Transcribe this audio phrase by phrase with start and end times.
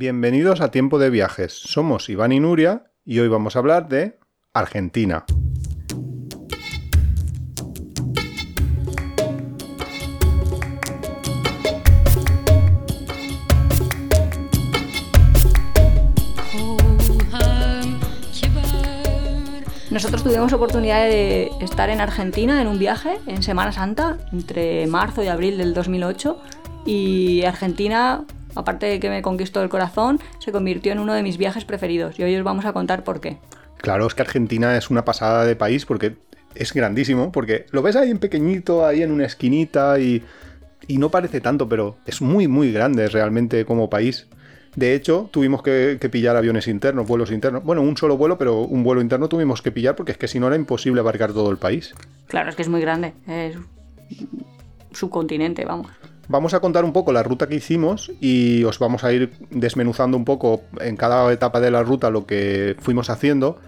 [0.00, 1.52] Bienvenidos a Tiempo de Viajes.
[1.52, 4.16] Somos Iván y Nuria y hoy vamos a hablar de
[4.54, 5.24] Argentina.
[19.90, 25.24] Nosotros tuvimos oportunidad de estar en Argentina en un viaje en Semana Santa, entre marzo
[25.24, 26.40] y abril del 2008,
[26.86, 28.24] y Argentina,
[28.54, 32.18] aparte de que me conquistó el corazón, se convirtió en uno de mis viajes preferidos,
[32.18, 33.38] y hoy os vamos a contar por qué.
[33.78, 36.16] Claro, es que Argentina es una pasada de país porque
[36.54, 40.24] es grandísimo, porque lo ves ahí en pequeñito, ahí en una esquinita y,
[40.88, 44.26] y no parece tanto, pero es muy, muy grande realmente como país.
[44.78, 47.64] De hecho, tuvimos que, pillar aviones internos, vuelos internos.
[47.64, 50.38] Bueno, un solo vuelo, pero un vuelo interno tuvimos que pillar porque es que si
[50.38, 51.94] no era imposible abarcar todo el país.
[52.26, 53.12] Claro, es que es muy grande.
[53.26, 53.56] Es
[54.92, 55.88] subcontinente, vamos.
[56.28, 60.16] Vamos a contar un poco la ruta que hicimos y os vamos a ir desmenuzando
[60.16, 63.58] un poco en cada etapa de la ruta lo que fuimos haciendo.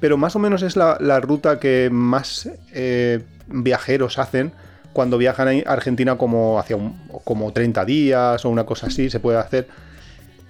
[0.00, 4.52] Pero más o menos es la, ruta que más eh, viajeros hacen
[4.92, 6.76] cuando viajan a Argentina como hacia
[7.24, 9.68] como 30 días o una cosa así, se puede hacer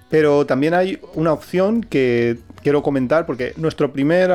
[0.09, 4.31] pero también hay una opción que quiero comentar porque nuestro primer,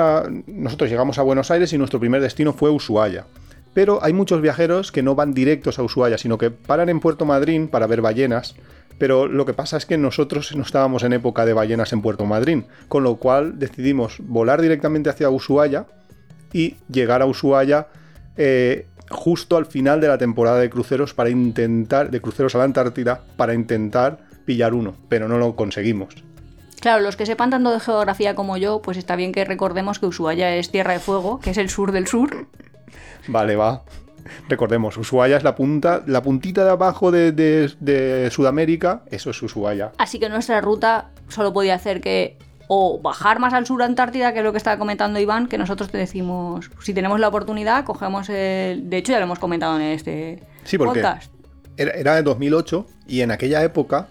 [0.46, 3.24] nosotros llegamos a Buenos Aires y nuestro primer destino fue Ushuaia.
[3.72, 7.24] Pero hay muchos viajeros que no van directos a Ushuaia, sino que paran en Puerto
[7.24, 8.54] Madryn para ver ballenas.
[8.98, 12.26] Pero lo que pasa es que nosotros no estábamos en época de ballenas en Puerto
[12.26, 15.86] Madryn, con lo cual decidimos volar directamente hacia Ushuaia
[16.52, 17.86] y llegar a Ushuaia
[18.36, 22.64] eh, justo al final de la temporada de cruceros para intentar, de cruceros a la
[22.64, 26.14] Antártida, para intentar pillar uno, pero no lo conseguimos.
[26.80, 30.06] Claro, los que sepan tanto de geografía como yo, pues está bien que recordemos que
[30.06, 32.46] Ushuaia es Tierra de Fuego, que es el sur del sur.
[33.28, 33.82] Vale, va.
[34.48, 39.92] Recordemos, Ushuaia es la punta, la puntita de abajo de, Sudamérica, eso es Ushuaia.
[39.98, 42.38] Así que nuestra ruta solo podía hacer que
[42.72, 45.91] o bajar más al sur Antártida, que es lo que estaba comentando Iván, que nosotros
[45.91, 48.88] te decimos, si tenemos la oportunidad, cogemos el...
[48.88, 51.32] De hecho, ya lo hemos comentado en este sí, porque podcast.
[51.76, 54.06] Era, era de 2008 y en aquella época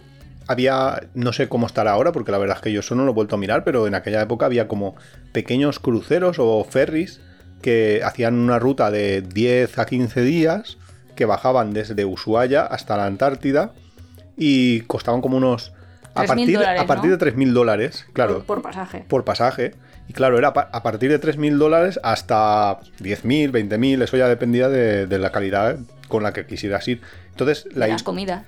[0.47, 3.11] había, no sé cómo estará ahora, porque la verdad es que yo eso no lo
[3.11, 4.95] he vuelto a mirar, pero en aquella época había como
[5.31, 7.21] pequeños cruceros o ferries
[7.61, 10.77] que hacían una ruta de 10 a 15 días
[11.15, 13.73] que bajaban desde Ushuaia hasta la Antártida
[14.37, 15.73] y costaban como unos...
[16.15, 18.43] A partir, a partir de 3.000 dólares, claro.
[18.43, 19.05] Por, pasaje.
[19.07, 19.75] Por pasaje.
[20.07, 25.19] Y claro, era a partir de 3.000 dólares hasta 10.000, 20.000, eso ya dependía de,
[25.19, 25.77] la calidad
[26.07, 27.01] con la que quisieras ir.
[27.31, 28.43] Entonces, la, las comidas.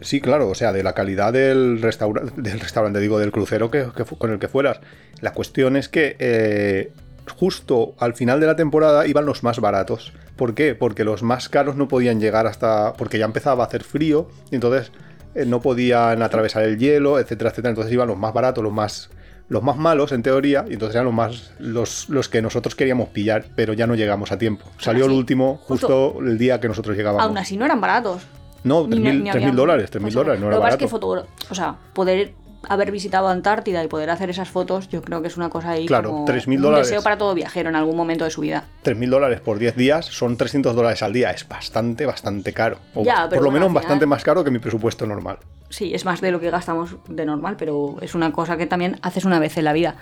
[0.00, 3.84] Sí, claro, o sea, de la calidad del, del restaurante, digo, del crucero que,
[4.18, 4.80] con el que fueras.
[5.20, 6.92] La cuestión es que eh,
[7.30, 10.12] justo al final de la temporada iban los más baratos.
[10.36, 10.74] ¿Por qué?
[10.74, 12.92] Porque los más caros no podían llegar hasta...
[12.94, 14.92] porque ya empezaba a hacer frío, y entonces
[15.34, 17.70] eh, no podían atravesar el hielo, etcétera, etcétera.
[17.70, 19.10] Entonces iban los más baratos, los más
[19.48, 23.08] los más malos en teoría, y entonces eran los más los, los que nosotros queríamos
[23.08, 24.64] pillar, pero ya no llegamos a tiempo.
[24.78, 27.26] Salió el último justo, el día que nosotros llegábamos.
[27.26, 28.22] Aún así no eran baratos.
[28.62, 31.74] No, 3.000 dólares, 3.000 dólares, no era Lo que pasa es que foto, o sea,
[31.92, 32.32] poder
[32.68, 35.86] haber visitado Antártida y poder hacer esas fotos, yo creo que es una cosa ahí
[35.86, 36.88] claro, como 3.000 un dólares.
[36.88, 38.64] deseo para todo viajero en algún momento de su vida.
[38.84, 42.78] 3.000 dólares por 10 días son 300 dólares al día, es bastante, bastante caro.
[42.94, 45.38] O ya, por lo menos bastante más caro que mi presupuesto normal.
[45.68, 48.98] Sí, es más de lo que gastamos de normal, pero es una cosa que también
[49.02, 49.96] haces una vez en la vida.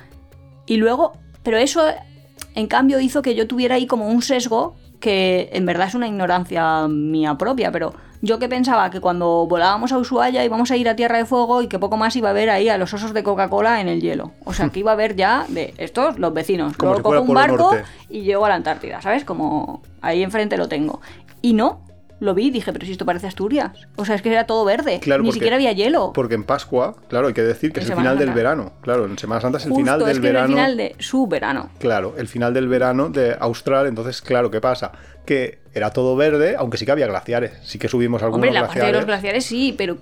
[0.67, 1.83] Y luego, pero eso
[2.55, 6.09] en cambio hizo que yo tuviera ahí como un sesgo que en verdad es una
[6.09, 10.89] ignorancia mía propia, pero yo que pensaba que cuando volábamos a Ushuaia íbamos a ir
[10.89, 13.15] a Tierra de Fuego y que poco más iba a ver ahí a los osos
[13.15, 14.33] de Coca-Cola en el hielo.
[14.45, 16.77] O sea, que iba a ver ya de estos, los vecinos.
[16.77, 17.77] Como Luego cojo un barco
[18.09, 19.25] y llego a la Antártida, ¿sabes?
[19.25, 21.01] Como ahí enfrente lo tengo.
[21.43, 21.81] Y no,
[22.21, 23.73] lo vi y dije, pero si esto parece Asturias.
[23.97, 25.01] O sea, es que era todo verde.
[25.21, 26.12] Ni siquiera había hielo.
[26.12, 28.73] Porque en Pascua, claro, hay que decir que es el final del verano.
[28.81, 30.47] Claro, en Semana Santa es el final del es que verano.
[30.47, 31.71] el final de su verano.
[31.79, 33.87] Claro, el final del verano de Austral.
[33.87, 34.93] Entonces, claro, ¿qué pasa?
[35.25, 37.53] Que era todo verde, aunque sí que había glaciares.
[37.62, 38.83] Sí que subimos algunos Hombre, la glaciares.
[38.83, 39.99] parte de los glaciares sí, pero.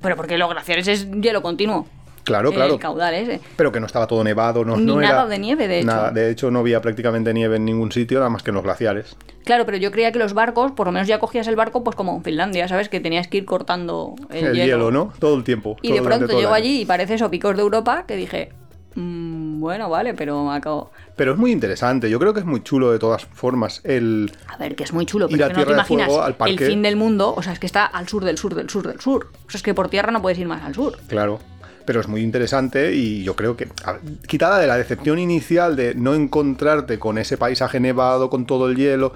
[0.00, 1.86] Pero porque los glaciares es hielo continuo.
[2.30, 2.74] Claro, claro.
[2.74, 3.40] El caudal ese.
[3.56, 5.86] Pero que no estaba todo nevado, no, Ni no nada era de nieve, de hecho.
[5.86, 8.62] Nada, de hecho no había prácticamente nieve en ningún sitio, nada más que en los
[8.62, 9.16] glaciares.
[9.44, 11.96] Claro, pero yo creía que los barcos, por lo menos ya cogías el barco, pues
[11.96, 12.88] como en Finlandia, ¿sabes?
[12.88, 15.12] Que tenías que ir cortando el, El hielo, ¿no?
[15.18, 15.76] Todo el tiempo.
[15.82, 18.50] Y de pronto llego allí y parece eso, picos de Europa, que dije,
[18.94, 20.90] "Mm, bueno, vale, pero me acabo...
[21.16, 24.30] Pero es muy interesante, yo creo que es muy chulo de todas formas el...
[24.48, 26.52] A ver, que es muy chulo, pero es que no te imaginas Fuego, al parque.
[26.64, 28.86] el fin del mundo, o sea, es que está al sur del sur del sur
[28.86, 29.28] del sur.
[29.46, 30.98] O sea, es que por tierra no puedes ir más al sur.
[31.08, 31.40] Claro,
[31.84, 35.94] pero es muy interesante y yo creo que, ver, quitada de la decepción inicial de
[35.94, 39.12] no encontrarte con ese paisaje nevado, con todo el hielo,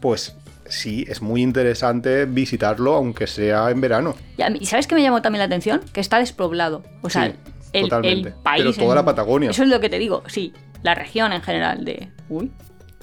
[0.00, 0.36] pues
[0.66, 4.14] sí, es muy interesante visitarlo, aunque sea en verano.
[4.36, 5.80] Y, a mí- ¿y ¿sabes qué me llamó también la atención?
[5.92, 6.82] Que está despoblado.
[7.02, 7.32] O sea, Sí,
[7.72, 8.62] el, el país.
[8.64, 9.50] Pero toda en- la Patagonia.
[9.50, 10.52] Eso es lo que te digo, sí.
[10.82, 12.10] La región en general de.
[12.28, 12.50] Uy.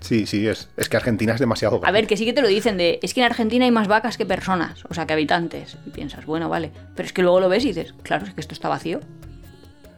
[0.01, 2.00] Sí, sí, es, es que Argentina es demasiado A grande.
[2.01, 3.00] ver, que sí que te lo dicen de.
[3.03, 5.77] Es que en Argentina hay más vacas que personas, o sea, que habitantes.
[5.86, 6.71] Y piensas, bueno, vale.
[6.95, 9.00] Pero es que luego lo ves y dices, claro, es que esto está vacío.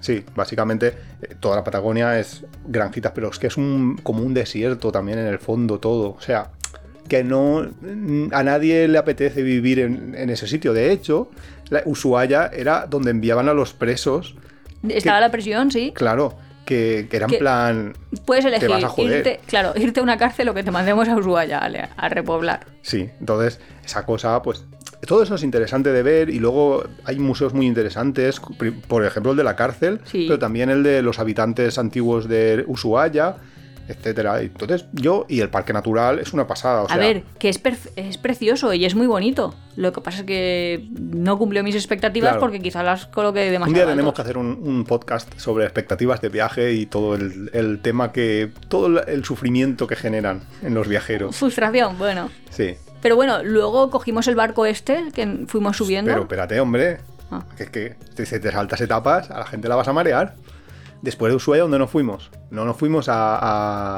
[0.02, 4.34] Sí, básicamente eh, toda la Patagonia es granjitas, pero es que es un, como un
[4.34, 6.10] desierto también en el fondo todo.
[6.12, 6.52] O sea,
[7.08, 7.66] que no
[8.34, 10.74] a nadie le apetece vivir en, en ese sitio.
[10.74, 11.32] De hecho,
[11.70, 14.36] la, Ushuaia era donde enviaban a los presos,
[14.90, 15.94] Estaba la presión, sí.
[15.96, 17.94] claro, que, que era en plan...
[18.26, 19.18] Puedes elegir vas a joder.
[19.18, 21.66] irte, claro, irte a una cárcel o que te mandemos a Ushuaia a,
[21.98, 22.66] a repoblar.
[22.82, 24.64] Sí, entonces esa cosa, pues
[25.08, 28.40] todo eso es interesante de ver y luego hay museos muy interesantes,
[28.88, 30.26] por ejemplo el de la cárcel, Sí.
[30.28, 33.36] pero también el de los habitantes antiguos de Ushuaia,
[33.88, 34.42] etcétera.
[34.42, 37.60] Entonces yo y el parque natural es una pasada, o sea, a ver, que es,
[37.96, 39.54] es precioso y es muy bonito.
[39.76, 42.40] Lo que pasa es que no cumplió mis expectativas Claro.
[42.42, 46.22] porque quizás las coloqué demasiado un día tenemos que hacer un, un podcast sobre expectativas
[46.22, 50.88] de viaje y todo el, el tema que, todo el- sufrimiento que generan en los
[50.88, 51.36] viajeros.
[51.40, 52.30] Frustración, bueno.
[52.52, 56.12] Sí, Pero bueno, luego cogimos el barco este que fuimos subiendo.
[56.12, 57.00] pero espérate, hombre,
[57.32, 57.44] Ah.
[57.58, 60.36] que es que te- si te saltas etapas, a la gente la vas a marear.
[61.04, 62.32] Después de Ushuaia, ¿dónde nos fuimos?
[62.50, 63.38] No nos fuimos a,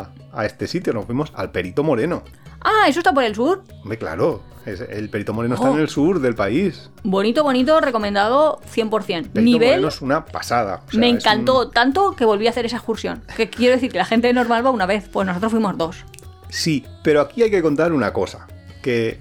[0.01, 2.23] a- a este sitio, nos fuimos al Perito Moreno.
[2.61, 3.63] Ah, eso está por el sur.
[3.83, 5.75] Hombre, claro, es- el Perito Moreno está Oh.
[5.75, 6.89] en el sur del país.
[7.03, 9.29] Bonito, bonito, recomendado 100%.
[9.29, 10.81] Perito Nivel Moreno es una pasada.
[10.87, 13.21] o sea, me encantó un- tanto que volví a hacer esa excursión.
[13.37, 16.03] Que quiero decir que la gente normal va una vez, pues nosotros fuimos dos.
[16.49, 18.47] Sí, pero aquí hay que contar una cosa,
[18.81, 19.19] que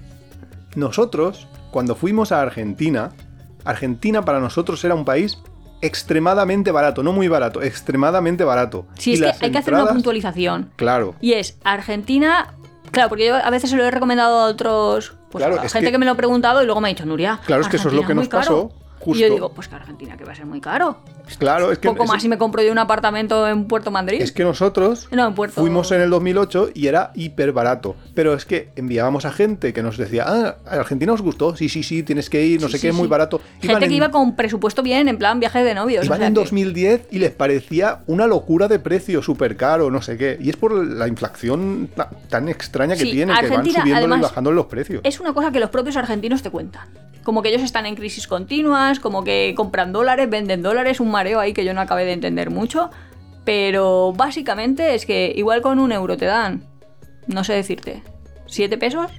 [0.75, 3.11] nosotros, cuando fuimos a Argentina,
[3.63, 5.37] Argentina para nosotros era un país
[5.85, 8.85] extremadamente barato, no muy barato, extremadamente barato.
[8.97, 10.71] Sí, Y es que hay que hacer una puntualización.
[10.75, 12.53] Claro, Y es Argentina.
[12.91, 15.13] Claro, porque yo a veces se lo he recomendado a otros.
[15.31, 15.91] Pues Claro, a gente que...
[15.91, 17.39] que- me lo ha preguntado y luego me ha dicho, Nuria.
[17.45, 18.71] Claro, es que eso es lo que nos caro".
[19.13, 20.97] Y yo digo, pues que Argentina que va a ser muy caro.
[21.37, 24.21] claro, es que Poco es- más si me compro yo un apartamento en Puerto Madrid.
[24.21, 25.59] Es que nosotros No, en Puerto.
[25.61, 27.95] fuimos en el 2008 y era hiper barato.
[28.13, 31.69] Pero es que enviábamos a gente que nos decía, ah, a Argentina os gustó, sí,
[31.69, 33.09] sí, sí, tienes que ir, no Sí, sé sí, qué, es muy sí.
[33.09, 33.39] barato.
[33.59, 36.03] Gente Iban que en- iba con presupuesto bien, en plan viaje de novios.
[36.03, 39.89] o Iban sea en que- 2010 y les parecía una locura de precio, súper caro,
[39.91, 40.37] no sé qué.
[40.39, 44.19] Y es por la inflación ta- tan extraña que Sí, tienen, que van subiendo y
[44.21, 45.01] bajando los precios.
[45.03, 46.87] Es una cosa que los propios argentinos te cuentan.
[47.23, 51.39] Como que ellos están en crisis continuas, como que compran dólares, venden dólares, un mareo
[51.39, 52.89] ahí que yo no acabé de entender mucho.
[53.43, 56.63] Pero básicamente es que igual con un euro te dan,
[57.27, 58.01] no sé decirte,
[58.47, 59.11] ¿siete pesos?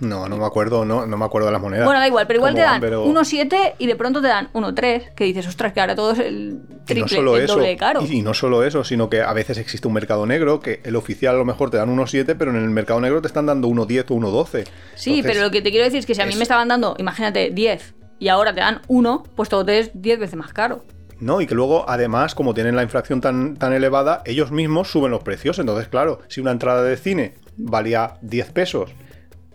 [0.00, 1.84] No, no me acuerdo, no, no me acuerdo de las monedas.
[1.84, 5.12] Bueno, da igual, pero igual te dan pero- 1,7 y de pronto te dan 1,3,
[5.16, 7.68] que dices, ostras, que ahora todo es el Y triple, no solo el eso, doble
[7.68, 8.02] de caro.
[8.02, 10.94] y, y no solo eso, sino que a veces existe un mercado negro que el
[10.94, 13.66] oficial a lo mejor te dan 1.7, pero en el mercado negro te están dando
[13.66, 14.68] 1.10 o 1.12.
[14.94, 16.44] Sí, Entonces, pero lo que te quiero decir es que si a mí es- me
[16.44, 20.36] estaban dando, imagínate, 10 y ahora te dan 1, pues todo te es 10 veces
[20.36, 20.84] más caro.
[21.20, 25.10] No, y que luego, además, como tienen la inflación tan, tan elevada, ellos mismos suben
[25.10, 25.58] los precios.
[25.58, 28.90] Entonces, claro, si una entrada de cine valía 10 pesos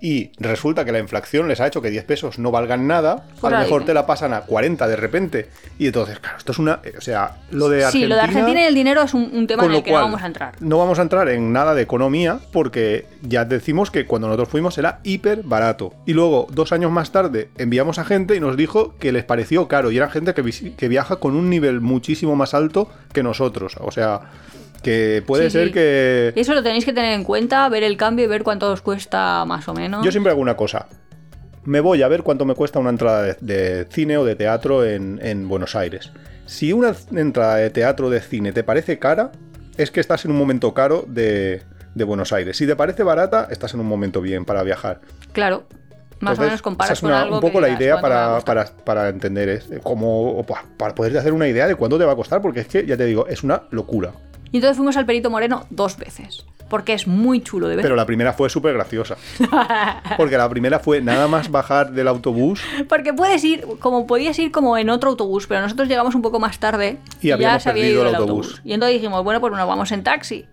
[0.03, 3.53] y resulta que la inflación les ha hecho que 10 pesos no valgan nada, Pues
[3.53, 5.49] a lo mejor te la pasan a 40 de repente.
[5.79, 6.81] Y entonces, claro, esto es una.
[6.97, 8.03] O sea, lo de Argentina.
[8.03, 10.01] Sí, lo de Argentina y el dinero es un, un tema en el que no
[10.01, 10.55] vamos a entrar.
[10.59, 14.77] No vamos a entrar en nada de economía porque ya decimos que cuando nosotros fuimos
[14.77, 15.93] era hiper barato.
[16.05, 19.69] Y luego, dos años más tarde, enviamos a gente y nos dijo que les pareció
[19.69, 19.89] caro.
[19.89, 23.77] Y era gente que viaja con un nivel muchísimo más alto que nosotros.
[23.79, 24.19] O sea,
[24.83, 25.73] que puede Sí, ser sí.
[25.73, 26.33] que...
[26.35, 29.43] Eso lo tenéis que tener en cuenta, ver el cambio y ver cuánto os cuesta
[29.45, 30.05] más o menos.
[30.05, 30.87] Yo siempre hago una cosa.
[31.63, 34.85] Me voy a ver cuánto me cuesta una entrada de, de cine o de teatro
[34.85, 36.11] en, en Buenos Aires.
[36.45, 39.31] Si una entrada de teatro o de cine te parece cara,
[39.77, 41.61] es que estás en un momento caro de,
[41.95, 42.57] de Buenos Aires.
[42.57, 44.99] Si te parece barata, estás en un momento bien para viajar.
[45.31, 45.63] Claro.
[46.19, 47.93] Más Entonces, o menos comparas esa es con una- algo un poco que la idea
[47.99, 49.69] ¿cuánto me va a para, para, para entender es
[50.77, 52.95] para poder hacer una idea de cuánto te va a costar, porque es que, ya
[52.97, 54.11] te digo, es una locura.
[54.53, 56.45] Y entonces fuimos al Perito Moreno dos veces.
[56.69, 57.83] Porque es muy chulo de ver.
[57.83, 59.17] Pero la primera fue súper graciosa.
[60.17, 64.51] Porque la primera fue nada más bajar del autobús Porque puedes ir, como podías ir
[64.51, 67.69] como en otro autobús, pero nosotros llegamos un poco más tarde Y ya habíamos se
[67.69, 68.47] había ido el el autobús.
[68.47, 68.61] autobús.
[68.63, 70.45] Y entonces dijimos, bueno, pues nos vamos en taxi.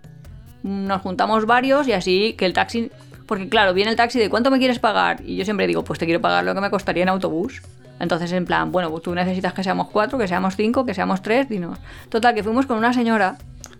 [0.62, 2.90] Nos juntamos varios y así que el taxi.
[3.26, 5.22] Porque claro, viene el taxi de cuánto me quieres pagar.
[5.24, 7.62] Y yo siempre digo, pues te quiero pagar lo que me costaría en autobús.
[8.00, 11.20] Entonces, en plan, bueno, pues tú necesitas que seamos cuatro, que seamos cinco, que seamos
[11.22, 11.78] tres, dinos.
[12.08, 13.36] Total, que fuimos con una señora.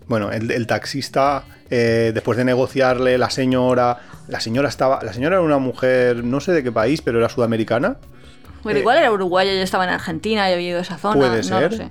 [0.07, 3.97] Bueno, el, el taxista, eh, después de negociarle, la señora.
[4.27, 5.01] La señora estaba.
[5.03, 7.97] La señora era una mujer, no sé de qué país, pero era sudamericana.
[8.63, 11.15] Bueno, Eh, igual era uruguaya, yo estaba en Argentina y había ido a esa zona.
[11.15, 11.71] Puede no ser.
[11.71, 11.89] lo sé.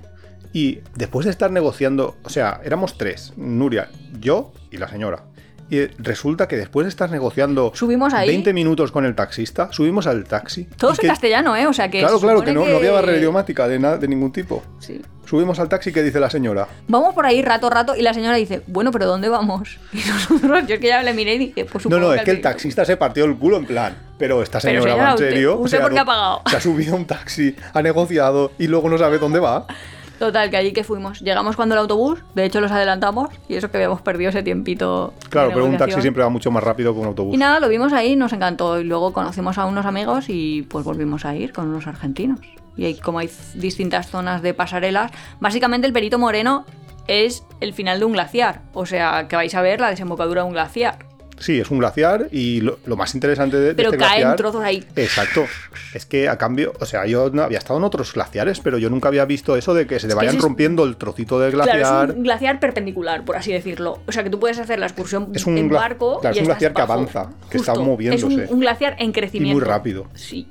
[0.53, 3.89] Y después de estar negociando, o sea, éramos tres, Nuria,
[4.19, 5.23] yo y la señora.
[5.71, 8.27] Y resulta que después de estar negociando Subimos ahí.
[8.27, 10.65] 20 minutos con el taxista, subimos al taxi.
[10.77, 11.65] Todos en que- castellano, ¿eh?
[11.65, 11.99] O sea que.
[12.01, 14.61] Claro, claro, que no, no había barrera idiomática de, nada de ningún tipo.
[14.79, 15.01] Sí.
[15.25, 16.67] Subimos al taxi, ¿qué dice la señora?
[16.89, 19.79] Vamos por ahí rato, rato, y la señora dice, bueno, pero ¿dónde vamos?
[19.93, 22.23] Y nosotros, yo es que ya le miré y dije, pues No, supongo no, es
[22.23, 23.95] que el taxista se partió el culo en plan.
[24.17, 25.57] Pero esta Pero, señora señora, va en usted- serio.
[25.57, 26.41] ¿usted por qué ha pagado?
[26.49, 29.65] Se ha subido a un taxi, ha negociado y luego no sabe dónde va.
[30.21, 31.19] Total, que allí que fuimos.
[31.21, 35.15] Llegamos cuando el autobús, de hecho los adelantamos, y eso que habíamos perdido ese tiempito.
[35.19, 37.33] de Claro, pero un taxi siempre va mucho más rápido que un autobús.
[37.33, 38.79] Y nada, lo vimos ahí, nos encantó.
[38.79, 42.39] Y luego conocimos a unos amigos y pues volvimos a ir con unos argentinos.
[42.77, 45.09] Y hay, como hay distintas zonas de pasarelas,
[45.39, 46.65] básicamente el Perito Moreno
[47.07, 48.61] es el final de un glaciar.
[48.73, 50.99] O sea, que vais a ver la desembocadura de un glaciar.
[51.41, 54.35] Sí, es un glaciar y lo, lo más interesante de, de Pero este caen glaciar...
[54.37, 54.83] trozos ahí.
[54.95, 55.45] Exacto.
[55.93, 58.89] Es que a cambio, o sea, yo no había estado en otros glaciares, pero yo
[58.89, 61.79] nunca había visto eso de que se te vayan es- rompiendo el trocito del glaciar.
[61.79, 63.99] Claro, es un glaciar perpendicular, por así decirlo.
[64.07, 66.19] O sea, que tú puedes hacer la excursión Es un en barco.
[66.21, 68.43] claro, y es un glaciar que avanza, que está moviéndose.
[68.43, 69.57] Es un, un glaciar en crecimiento.
[69.57, 70.07] Y muy rápido.
[70.13, 70.47] Sí.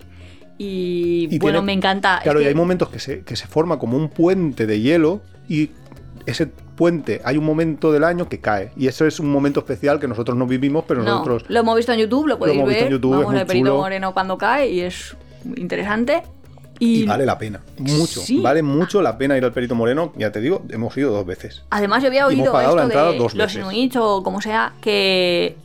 [0.58, 2.16] Y, Y bueno, tiene- me encanta.
[2.18, 5.22] Es Claro, y hay momentos que se, que se forma como un puente de hielo
[5.48, 5.70] y
[6.26, 8.72] ese puente hay un momento del año que cae.
[8.74, 11.44] Y eso es un momento especial que nosotros no vivimos, pero No, nosotros...
[11.48, 12.92] lo hemos visto en YouTube, lo podéis hemos visto ver.
[12.92, 13.76] en YouTube, es Vamos muy el Perito chulo.
[13.80, 15.14] Moreno cuando cae y es
[15.56, 16.22] interesante.
[16.78, 18.20] Y, Y vale la pena, mucho.
[18.20, 18.40] Sí.
[18.40, 20.14] Vale mucho la pena ir al Perito Moreno.
[20.16, 21.62] Ya te digo, hemos ido dos veces.
[21.68, 25.56] además yo había hemos oído la esto de dos los inuits o como sea, que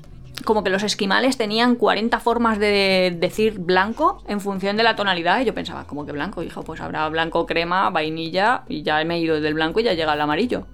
[0.46, 5.42] como que los esquimales tenían 40 formas de decir blanco en función de la tonalidad.
[5.42, 6.42] Y yo pensaba, como que blanco?
[6.44, 9.94] Hijo, pues habrá blanco, crema, vainilla y ya me he ido del blanco y ya
[9.94, 10.68] llega el amarillo.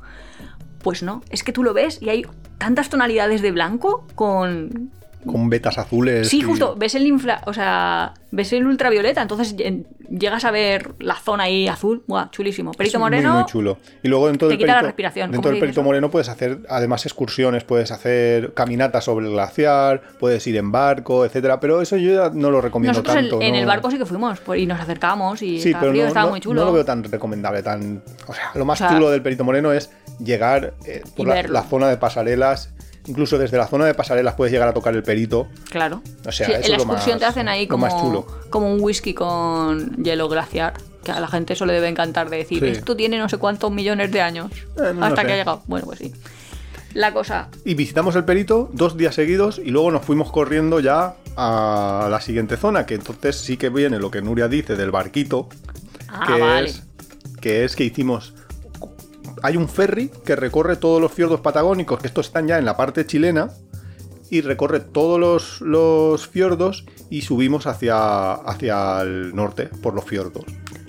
[0.84, 2.26] Pues no, es que tú lo ves y hay
[2.58, 4.92] tantas tonalidades de blanco con,
[5.26, 6.28] Con vetas azules.
[6.30, 10.52] Sí, y- justo, ves el infra, o sea, ves el ultravioleta, entonces en- llegas a
[10.52, 12.72] ver la zona ahí azul, Buah, chulísimo.
[12.72, 13.78] Perito Es muy, Moreno, muy chulo.
[14.04, 15.86] Y luego dentro te del quita la Perito, respiración, ¿cómo dentro del Perito eso?
[15.86, 21.24] Moreno puedes hacer además excursiones, puedes hacer caminatas sobre el glaciar, puedes ir en barco,
[21.24, 21.60] etcétera.
[21.60, 23.42] Pero eso yo ya no lo recomiendo nosotros el- tanto.
[23.46, 23.60] en ¿no?
[23.60, 26.08] el barco sí que fuimos pues, y nos acercamos y Sí, estaba pero frío, no,
[26.10, 26.60] estaba no- muy chulo.
[26.62, 28.02] no lo veo tan recomendable, tan.
[28.28, 31.64] O sea, lo más O sea- chulo del Perito Moreno es llegar eh, por la
[31.64, 32.74] zona de pasarelas.
[33.08, 35.48] Incluso desde la zona de pasarelas puedes llegar a tocar el perito.
[35.70, 36.02] Claro.
[36.26, 38.28] O sea, Sí, eso en la excursión más- te hacen ahí lo como, más chulo.
[38.50, 42.38] como un whisky con hielo glaciar, que a la gente eso le debe encantar de
[42.38, 42.68] decir, Sí.
[42.68, 45.34] esto tiene no sé cuántos millones de años Eh, no hasta que sé.
[45.34, 45.64] ha llegado.
[45.66, 46.14] Bueno, pues sí.
[46.94, 51.16] La cosa, Y visitamos el perito dos días seguidos y luego nos fuimos corriendo ya
[51.38, 55.48] a la siguiente zona, que entonces sí que viene lo que Nuria dice del barquito,
[56.10, 56.70] Ah, que, vale.
[56.70, 56.84] es,
[57.40, 58.34] que es que hicimos...
[59.44, 62.76] Hay un ferry que recorre todos los fiordos patagónicos, que estos están ya en la
[62.78, 63.50] parte chilena,
[64.30, 70.46] y recorre todos los, los fiordos y subimos hacia, hacia el norte por los fiordos.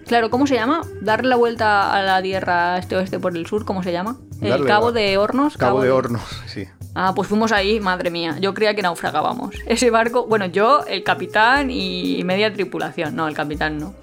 [0.06, 0.82] Claro, ¿cómo se llama?
[1.00, 4.16] Darle la vuelta a la tierra este-oeste por el sur, ¿cómo se llama?
[4.40, 5.56] El Darle Cabo la- de Hornos.
[5.56, 6.66] Cabo de Hornos, sí.
[6.94, 8.36] Ah, pues fuimos ahí, madre mía.
[8.38, 9.54] Yo creía que naufragábamos.
[9.66, 13.16] Ese barco, bueno, yo, el capitán y media tripulación.
[13.16, 13.94] No, el capitán no.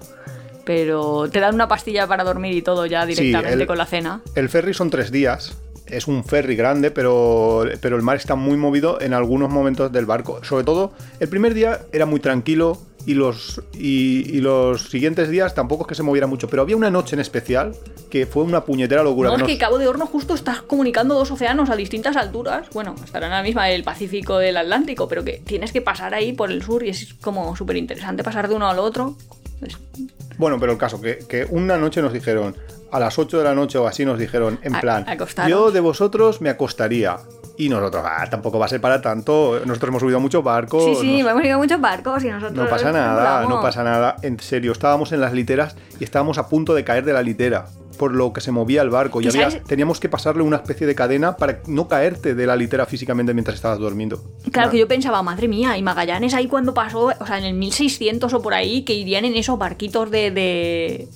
[0.69, 4.21] Pero te dan una pastilla para dormir y todo ya directamente el- con la cena.
[4.35, 5.57] El ferry son tres días.
[5.87, 10.05] Es un ferry grande, pero, pero el mar está muy movido en algunos momentos del
[10.05, 10.43] barco.
[10.43, 15.55] Sobre todo, el primer día era muy tranquilo y los, y, y los siguientes días
[15.55, 16.47] tampoco es que se moviera mucho.
[16.47, 17.75] Pero había una noche en especial
[18.11, 19.31] que fue una puñetera locura.
[19.31, 22.67] No, que es que Cabo de Hornos justo estás comunicando dos océanos a distintas alturas.
[22.75, 26.51] Bueno, estarán la misma el Pacífico del Atlántico, pero que tienes que pasar ahí por
[26.51, 29.15] el sur y es como súper interesante pasar de uno al otro.
[29.65, 29.75] Es-
[30.39, 32.55] Bueno, pero el caso, que, que una noche nos dijeron,
[32.91, 35.05] a las 8 de la noche o así nos dijeron, en plan,
[35.49, 37.17] yo de vosotros me acostaría.
[37.57, 39.59] Y nosotros, ah, tampoco va a ser para tanto.
[39.65, 40.81] Nosotros hemos subido a muchos barcos.
[40.85, 42.55] Sí, sí, nos- hemos ido a muchos barcos y nosotros...
[42.57, 44.15] No pasa nada, no pasa nada.
[44.21, 47.65] En serio, estábamos en las literas y estábamos a punto de caer de la litera
[47.99, 49.21] por lo que se movía el barco.
[49.21, 52.55] Y ¿Y había- teníamos que pasarle una especie de cadena para no caerte de la
[52.55, 54.23] litera físicamente mientras estabas durmiendo.
[54.51, 57.53] Claro que yo pensaba, madre mía, y Magallanes ahí cuando pasó, o sea, en el
[57.53, 60.31] 1600 o por ahí, que irían en esos barquitos de...
[60.31, 61.07] de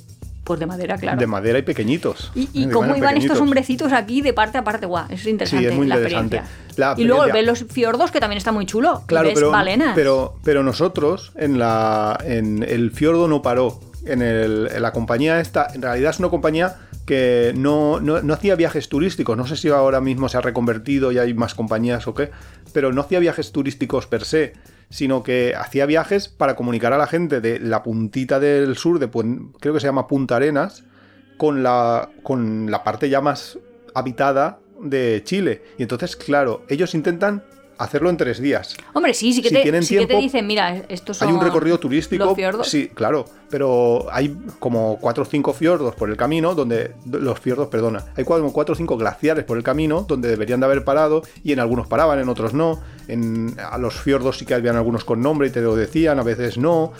[0.44, 1.18] pues de madera, claro.
[1.18, 2.30] De madera y pequeñitos.
[2.36, 5.64] y, y De cómo iban estos hombrecitos aquí de parte a parte, guau, es interesante
[5.68, 6.36] Sí, es muy la interesante.
[6.36, 6.76] experiencia.
[6.76, 9.04] La y luego ves los fiordos, que también está muy chulo.
[9.06, 9.94] Claro, ves pero, balenas.
[9.96, 13.80] pero, pero nosotros en la en el fiordo no paró.
[14.06, 18.90] En, la compañía esta, en realidad es una compañía que no, no- no hacía viajes
[18.90, 19.38] turísticos.
[19.38, 22.32] No sé si ahora mismo se ha reconvertido y hay más compañías o qué,
[22.74, 24.54] pero no hacía viajes turísticos per se,
[24.90, 29.10] sino que hacía viajes para comunicar a la gente de la puntita del sur, de
[29.60, 30.84] creo que se llama Punta Arenas,
[31.38, 33.58] con la, con la parte ya más
[33.94, 35.64] habitada de Chile.
[35.78, 37.44] Y entonces, claro, ellos intentan
[37.78, 38.76] hacerlo en tres días.
[38.94, 41.28] Hombre, sí, sí que, Si te, tienen sí que te tiempo, dicen, mira, estos son
[41.28, 42.26] Hay un recorrido turístico.
[42.26, 42.68] los fiordos.
[42.70, 43.26] Sí, claro.
[43.50, 46.96] Pero hay como cuatro o cinco fiordos por el camino, donde.
[47.06, 48.06] Los fiordos, perdona.
[48.16, 51.52] Hay como cuatro o cinco glaciares por el camino, donde deberían de haber parado, y
[51.52, 52.82] en algunos paraban, en otros no.
[53.08, 56.24] En, a los fiordos sí que habían algunos con nombre y te lo decían, a
[56.24, 56.94] veces no.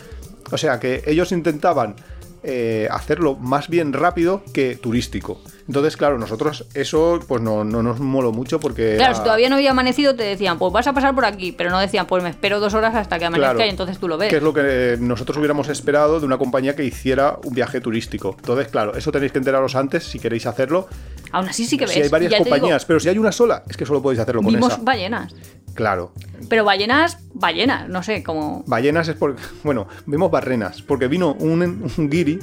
[0.52, 1.96] O sea que ellos intentaban
[2.44, 5.40] eh, hacerlo más bien rápido que turístico.
[5.66, 8.96] Entonces, claro, nosotros eso pues no, no nos moló mucho porque.
[8.96, 11.52] Claro, era- si todavía no había amanecido, te decían, pues vas a pasar por aquí,
[11.52, 13.66] pero no decían, pues me espero dos horas hasta que amanezca Claro.
[13.66, 14.28] y entonces tú lo ves.
[14.28, 18.34] Que es lo que nosotros hubiéramos esperado de una compañía que hiciera un viaje turístico.
[18.38, 20.86] Entonces, claro, eso tenéis que enteraros antes si queréis hacerlo.
[21.32, 21.94] Aún así sí que ves.
[21.94, 24.42] Si hay varias digo, compañías, pero si hay una sola, es que solo podéis hacerlo
[24.42, 24.82] con vimos esa.
[24.82, 25.34] ballenas.
[25.74, 26.12] Claro.
[26.48, 28.64] Pero ballenas, ballenas, no sé, como...
[28.66, 29.42] Ballenas es porque.
[29.62, 30.82] Bueno, vimos barrenas.
[30.82, 31.62] Porque vino un,
[31.96, 32.38] un guiri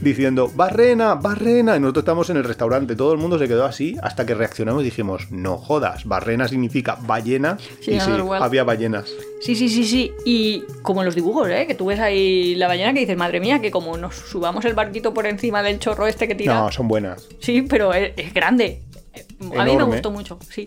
[0.00, 1.76] diciendo, barrena, barrena.
[1.76, 2.96] Y nosotros estamos en el restaurante.
[2.96, 6.96] Todo el mundo se quedó así hasta que reaccionamos y dijimos, no jodas, barrena significa
[7.00, 7.58] ballena.
[7.80, 8.42] Sí, y sí, igual.
[8.42, 9.10] había ballenas.
[9.40, 10.12] Sí, sí, sí, sí.
[10.24, 11.66] Y como en los dibujos, ¿eh?
[11.66, 14.74] Que tú ves ahí la ballena que dices, madre mía, que como nos subamos el
[14.74, 16.54] barquito por encima del chorro este que tira...
[16.54, 17.28] No, son buenas.
[17.40, 18.82] Sí, pero es, es grande.
[19.58, 20.66] A mí me gustó mucho, sí.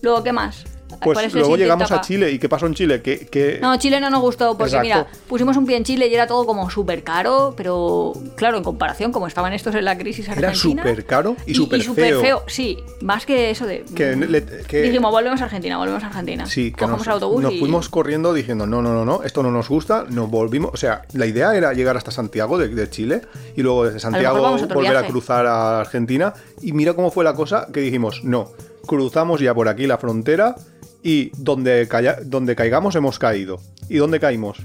[0.00, 0.64] Luego, ¿qué más?
[1.02, 2.00] ¿Cuál Pues luego llegamos a?
[2.00, 2.30] Chile.
[2.30, 3.02] ¿Y qué pasó en Chile?
[3.02, 4.82] Que, que- No, Chile no nos gustó porque, Exacto.
[4.84, 8.62] mira, pusimos un pie en Chile y era todo como súper caro, pero claro, en
[8.64, 10.82] comparación, como estaban estos en la crisis Era argentina.
[10.82, 12.42] súper caro y súper súper feo.
[12.46, 13.84] Sí, más que eso de.
[13.94, 16.46] Que le- que- Dijimos, volvemos a Argentina, volvemos a Argentina.
[16.46, 17.58] Sí, que Cogemos nos, el autobús nos y.
[17.58, 21.02] fuimos corriendo diciendo, no, no, no, no, esto no nos gusta, nos volvimos, o sea,
[21.12, 23.22] la idea era llegar hasta Santiago de, de Chile
[23.56, 27.34] y luego desde Santiago a volver a cruzar a Argentina y mira cómo fue la
[27.34, 28.50] cosa que dijimos, no,
[28.86, 30.54] cruzamos ya por aquí la frontera
[31.04, 33.60] y donde, calla- donde caigamos hemos caído.
[33.88, 34.58] ¿Y dónde caímos?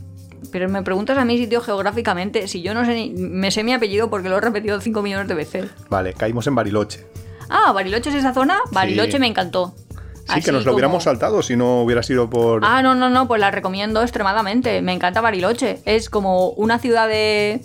[0.51, 3.09] Pero me preguntas a mí sitio geográficamente, si yo no sé ni.
[3.11, 5.65] Me sé mi apellido porque lo he repetido 5 millones de veces.
[5.89, 7.05] Vale, caímos en Bariloche.
[7.49, 8.57] Ah, Bariloche es esa zona.
[8.71, 9.19] Bariloche Sí.
[9.19, 9.75] me encantó.
[9.75, 12.61] Sí, Así que nos lo como- hubiéramos saltado si no hubiera sido por...
[12.63, 14.81] Ah, no, no, no, pues la recomiendo extremadamente.
[14.81, 15.81] Me encanta Bariloche.
[15.85, 17.61] Es como una ciudad de.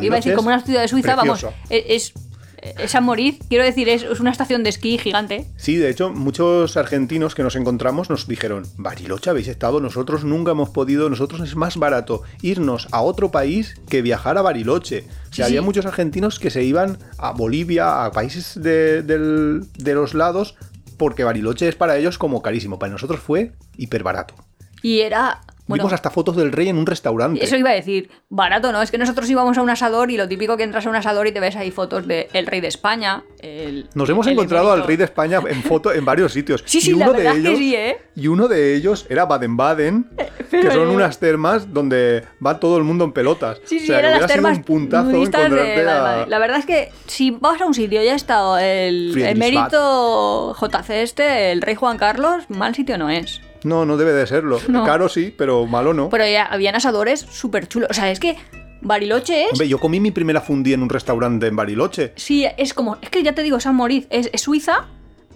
[0.00, 1.44] Iba a decir como una ciudad de Suiza, vamos.
[1.68, 2.12] Es, es,
[2.62, 3.38] es a morir.
[3.48, 5.46] Quiero decir, es, es una estación de esquí gigante.
[5.56, 10.52] Sí, de hecho, muchos argentinos que nos encontramos nos dijeron, Bariloche habéis estado, nosotros nunca
[10.52, 15.04] hemos podido, nosotros es más barato irnos a otro país que viajar a Bariloche.
[15.30, 15.64] O sea, Sí, había sí.
[15.64, 20.54] muchos argentinos que se iban a Bolivia, a países de, de los lados,
[20.98, 22.78] porque Bariloche es para ellos como carísimo.
[22.78, 24.34] Para nosotros fue hiper barato.
[24.82, 25.40] Y era.
[25.66, 27.42] Bueno, Vimos hasta fotos del rey en un restaurante.
[27.44, 28.10] eso iba a decir.
[28.28, 28.82] Barato, ¿no?
[28.82, 31.28] Es que nosotros íbamos a un asador y lo típico que entras a un asador
[31.28, 33.22] y te ves ahí fotos del rey de España.
[33.40, 36.62] el- Nos hemos el encontrado al rey de España en foto en varios sitios.
[36.72, 37.96] Sí, sí, y la de es que sí, ¿eh?
[38.16, 40.10] Y uno de ellos era Baden-Baden,
[40.50, 43.58] que son unas termas donde va todo el mundo en pelotas.
[43.64, 46.26] Sí, sí, o sea, que eran las hubiera sido termas un puntazo de a-.
[46.26, 50.90] La verdad es que si vas a un sitio y ha estado el emérito JC
[51.02, 53.40] este, el rey Juan Carlos, mal sitio no es.
[53.64, 54.60] No, no debe de serlo.
[54.68, 54.84] No.
[54.84, 56.08] Caro sí, pero malo no.
[56.10, 57.88] Pero ya habían asadores súper chulos.
[57.90, 58.36] O sea, es que
[58.80, 59.52] Bariloche es.
[59.52, 62.12] Hombre, yo comí mi primera fundí en un restaurante en Bariloche.
[62.16, 62.98] Sí, es como.
[63.00, 64.88] Es que ya te digo, San Moriz es, es Suiza.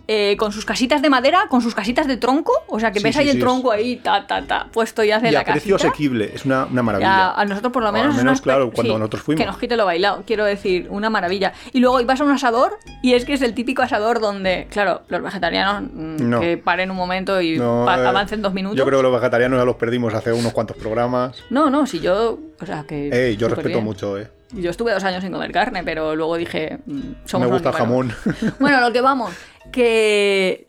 [0.08, 3.14] Eh, con sus casitas de madera, con sus casitas de tronco, o sea que ves
[3.16, 5.76] sí, ahí el tronco ahí, ta, ta, ta, puesto y hace Y la a precio
[5.76, 6.30] asequible.
[6.34, 7.08] Es una, una maravilla.
[7.08, 8.08] Ya, a nosotros por lo menos.
[8.08, 9.40] al es una menos, claro, cuando nosotros fuimos.
[9.40, 11.52] Que nos quite lo bailado, quiero decir, una maravilla.
[11.72, 15.02] Y luego ibas a un asador y es que es el típico asador donde, claro,
[15.08, 16.40] los vegetarianos mm, No.
[16.40, 18.78] que paren un momento y No, eh, avancen dos minutos.
[18.78, 21.42] Yo creo que los vegetarianos ya los perdimos hace unos cuantos programas.
[21.50, 22.38] No, no, si yo.
[22.60, 23.08] O sea, que.
[23.08, 23.84] Ey, yo respeto bien.
[23.84, 24.28] mucho, eh.
[24.52, 26.78] Yo estuve dos años sin comer carne, pero luego dije.
[26.86, 28.12] mm, somos Me gusta el jamón.
[28.60, 29.32] Bueno, lo que vamos,
[29.72, 30.68] que.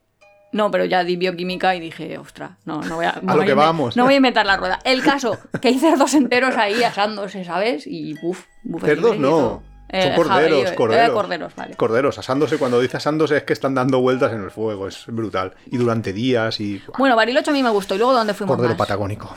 [0.53, 3.19] No, pero ya di bioquímica y dije, ostras, no, no voy a.
[3.21, 3.97] no lo voy que inven- vamos.
[3.97, 4.79] No voy a inventar la rueda.
[4.85, 7.85] El caso, que hay cerdos enteros ahí asándose, ¿sabes?
[7.85, 9.29] Y buf, buffet Cerdos no.
[9.29, 11.11] Son Eh, corderos, jabalí, eh, corderos.
[11.13, 11.75] corderos, vale.
[11.75, 12.57] Corderos, asándose.
[12.57, 14.87] Cuando dice asándose es que están dando vueltas en el fuego.
[14.87, 15.53] Es brutal.
[15.67, 16.81] Y durante días y...
[16.97, 17.95] Bueno, Bariloche a mí me gustó.
[17.95, 18.77] ¿Y luego dónde fuimos Cordero más?
[18.79, 19.33] patagónico.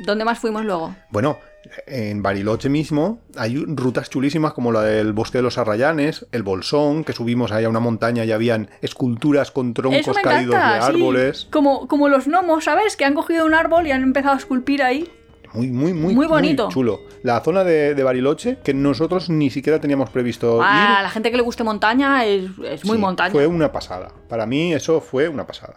[0.00, 0.94] ¿Dónde más fuimos luego?
[1.10, 1.38] Bueno,
[1.86, 7.04] en Bariloche mismo hay rutas chulísimas como la del Bosque de los Arrayanes, el Bolsón,
[7.04, 10.86] que subimos ahí a una montaña y habían esculturas con troncos caídos encanta, de sí.
[10.88, 11.48] árboles.
[11.50, 12.96] Como, como los gnomos, ¿sabes?
[12.96, 15.10] Que han cogido un árbol y han empezado a esculpir ahí.
[15.52, 16.68] Muy, muy, muy, Muy bonito.
[16.70, 17.00] chulo.
[17.24, 21.02] La zona de, de Bariloche, que nosotros ni siquiera teníamos previsto A ir.
[21.02, 23.32] la gente que le guste montaña es, es muy Sí, montaña.
[23.32, 24.12] Fue una pasada.
[24.28, 25.74] Para mí eso fue una pasada.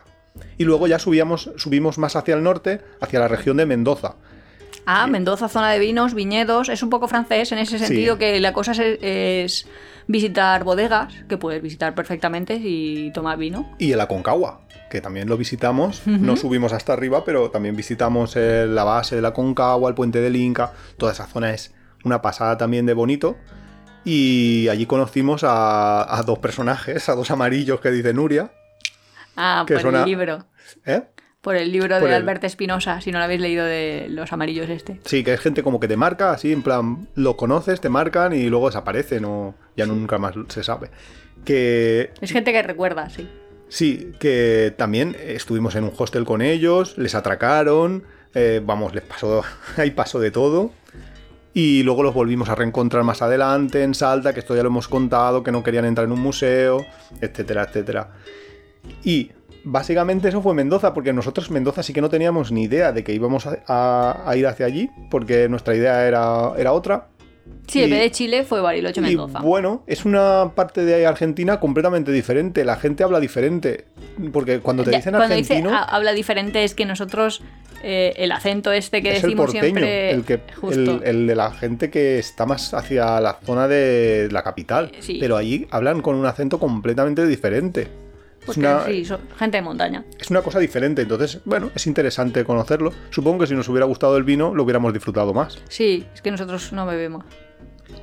[0.60, 4.14] Y luego ya subíamos, subimos más hacia el norte, hacia la región de Mendoza.
[4.86, 6.70] Ah, Mendoza, zona de vinos, viñedos.
[6.70, 8.20] Es un poco francés en ese sentido Sí.
[8.20, 9.68] que la cosa es, es
[10.08, 13.72] visitar bodegas, que puedes visitar perfectamente y tomar vino.
[13.80, 16.06] Y el Aconcagua, que también lo visitamos.
[16.06, 20.74] No subimos hasta arriba, pero también visitamos la base del Aconcagua, el puente del Inca.
[20.98, 23.38] Toda esa zona es una pasada también de bonito.
[24.06, 28.52] Y allí conocimos a, a dos personajes, a dos amarillos que dice Nuria.
[29.38, 30.46] Ah, Que por suena- el libro.
[30.86, 31.04] ¿Eh?
[31.44, 34.32] Por el libro Por de el- Alberto Espinosa, si no lo habéis leído de los
[34.34, 35.00] amarillos este.
[35.06, 38.34] Sí, que es gente como que te marca, así en plan, lo conoces, te marcan
[38.34, 40.90] y luego desaparecen o ya nunca más se sabe.
[41.46, 43.28] Que Es gente que recuerda, sí.
[43.68, 48.04] sí, que también estuvimos en un hostel con ellos, les atracaron,
[48.34, 49.44] eh, vamos, les pasó,
[49.78, 50.72] ahí pasó de todo.
[51.56, 54.88] Y luego los volvimos a reencontrar más adelante en Salta, que esto ya lo hemos
[54.88, 56.84] contado, que no querían entrar en un museo,
[57.22, 58.10] etcétera, etcétera.
[59.04, 59.32] Y
[59.64, 63.14] básicamente eso fue Mendoza, porque nosotros Mendoza sí que no teníamos ni idea de que
[63.14, 67.08] íbamos a, a- a ir hacia allí, porque nuestra idea era, era otra.
[67.68, 69.40] Sí, Y- en vez de Chile fue Bariloche Y Mendoza.
[69.42, 72.64] bueno, es una parte de Argentina completamente diferente.
[72.64, 73.86] La gente habla diferente.
[74.32, 77.42] Porque cuando te dicen Cuando argentino, ha- habla diferente es que nosotros
[77.84, 79.64] eh, el acento este que es el decimos porteño.
[79.64, 83.68] siempre El, que, justo el, el de la gente que está más hacia la zona
[83.68, 84.92] de la capital.
[85.00, 85.18] Sí.
[85.20, 87.88] Pero allí hablan con un acento completamente diferente.
[88.46, 90.04] Porque una, sí, son gente de montaña.
[90.20, 91.02] es una cosa diferente.
[91.02, 92.92] Entonces, bueno, es interesante conocerlo.
[93.10, 95.60] Supongo que si nos hubiera gustado el vino, lo hubiéramos disfrutado más.
[95.70, 97.26] Sí, es que nosotros no bebemos.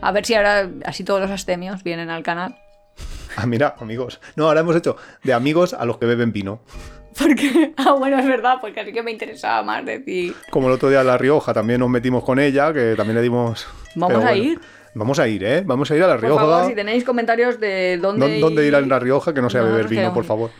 [0.01, 2.57] A ver si ahora así todos los astemios vienen al canal.
[3.37, 4.21] Ah, mira, amigos.
[4.35, 6.63] No, ahora hemos hecho de amigos a los que beben vino.
[7.19, 10.35] Porque, ah, bueno, es verdad, porque así que me interesaba más decir.
[10.51, 13.67] Como el otro día La Rioja, también nos metimos con ella, que también le dimos...
[13.95, 14.43] Vamos pero a bueno.
[14.43, 14.61] ir.
[14.95, 15.63] Vamos a ir, ¿eh?
[15.65, 16.41] Vamos a ir a La Por Rioja.
[16.45, 19.33] favor, si tenéis comentarios de dónde, ¿Dó- ¿Dónde ir a La Rioja?
[19.33, 20.51] Que no sea beber vino, por favor.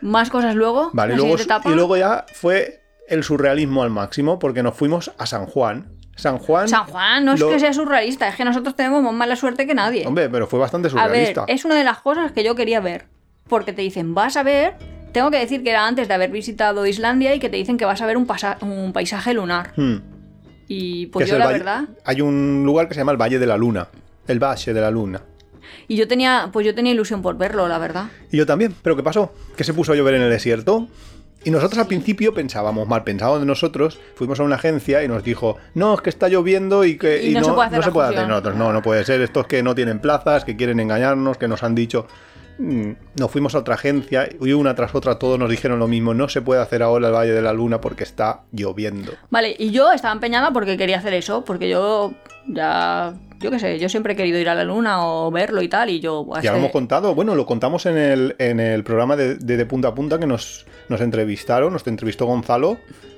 [0.00, 0.90] Más cosas luego.
[0.94, 5.46] Vale, luego, y luego ya fue el surrealismo al máximo, porque nos fuimos a San
[5.46, 5.88] Juan.
[6.16, 6.68] San Juan...
[6.68, 9.66] San Juan, no es lo- que sea surrealista, es que nosotros tenemos más mala suerte
[9.66, 10.06] que nadie.
[10.06, 11.44] Hombre, pero fue bastante a ver, surrealista.
[11.48, 13.06] es una de las cosas que yo quería ver.
[13.48, 14.74] Porque te dicen, vas a ver.
[15.12, 17.84] Tengo que decir que era antes de haber visitado Islandia y que te dicen que
[17.84, 19.72] vas a ver un, pasa- un paisaje lunar.
[19.76, 19.96] Hmm.
[20.72, 21.84] Y pues es yo la valle- verdad.
[22.04, 23.88] Hay un lugar que se llama el Valle de la Luna.
[24.28, 25.20] El Valle de la Luna.
[25.88, 28.04] Y yo tenía, pues yo tenía ilusión por verlo, la verdad.
[28.30, 28.72] Y yo también.
[28.80, 29.32] ¿Pero qué pasó?
[29.56, 30.86] Que se puso a llover en el desierto.
[31.42, 35.24] Y nosotros al principio pensábamos, mal pensados de nosotros, fuimos a una agencia y nos
[35.24, 38.08] dijo, no, es que está lloviendo y que Y no se puede hacer la puede
[38.10, 38.28] fusión".
[38.28, 39.20] Nosotros, no, no puede ser.
[39.22, 42.06] Estos que no tienen plazas, que quieren engañarnos, que nos han dicho...
[42.60, 46.12] Mm, Nos fuimos a otra agencia y una tras otra todos nos dijeron lo mismo,
[46.12, 49.12] no se puede hacer ahora el Valle de la Luna porque está lloviendo.
[49.30, 52.12] Vale, y yo estaba empeñada porque quería hacer eso, porque yo
[52.46, 55.68] ya, yo qué sé, yo siempre he querido ir a la luna o verlo y
[55.68, 56.24] tal, y yo...
[56.26, 59.56] pues, Ya lo hemos contado, bueno, lo contamos en el, en el programa de, de,
[59.56, 62.76] De punta a punta que nos, nos entrevistaron, nos entrevistó Gonzalo,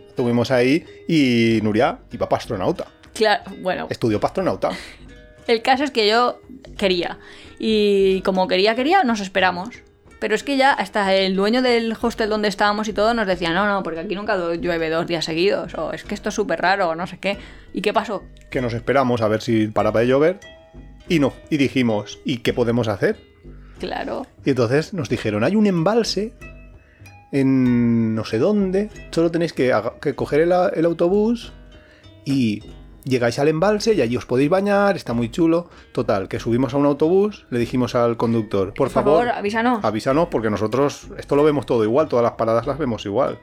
[0.08, 4.70] estuvimos ahí y Nuria iba para astronauta, Claro, bueno, estudió para astronauta.
[5.46, 6.40] el caso es que yo
[6.76, 7.18] quería.
[7.58, 9.70] Y como quería, quería, nos esperamos.
[10.18, 13.52] Pero es que ya hasta el dueño del hostel donde estábamos y todo nos decía,
[13.52, 16.60] no, no, porque aquí nunca llueve dos días seguidos, o es que esto es súper
[16.60, 17.38] raro, o no sé qué.
[17.72, 18.22] ¿Y qué pasó?
[18.48, 20.38] Que nos esperamos a ver si para de llover
[21.08, 23.16] y no, y dijimos, ¿y qué podemos hacer?
[23.80, 24.26] Claro.
[24.44, 26.32] Y entonces nos dijeron, hay un embalse
[27.32, 29.72] en no sé dónde, solo tenéis que,
[30.14, 31.52] coger el autobús
[32.24, 32.62] y
[33.04, 35.68] llegáis al embalse y allí os podéis bañar, está muy chulo.
[35.92, 39.84] Total, que subimos a un autobús, le dijimos al conductor, por, Por favor, avísanos.
[39.84, 43.38] avísanos porque nosotros esto lo vemos todo igual, todas las paradas las vemos igual.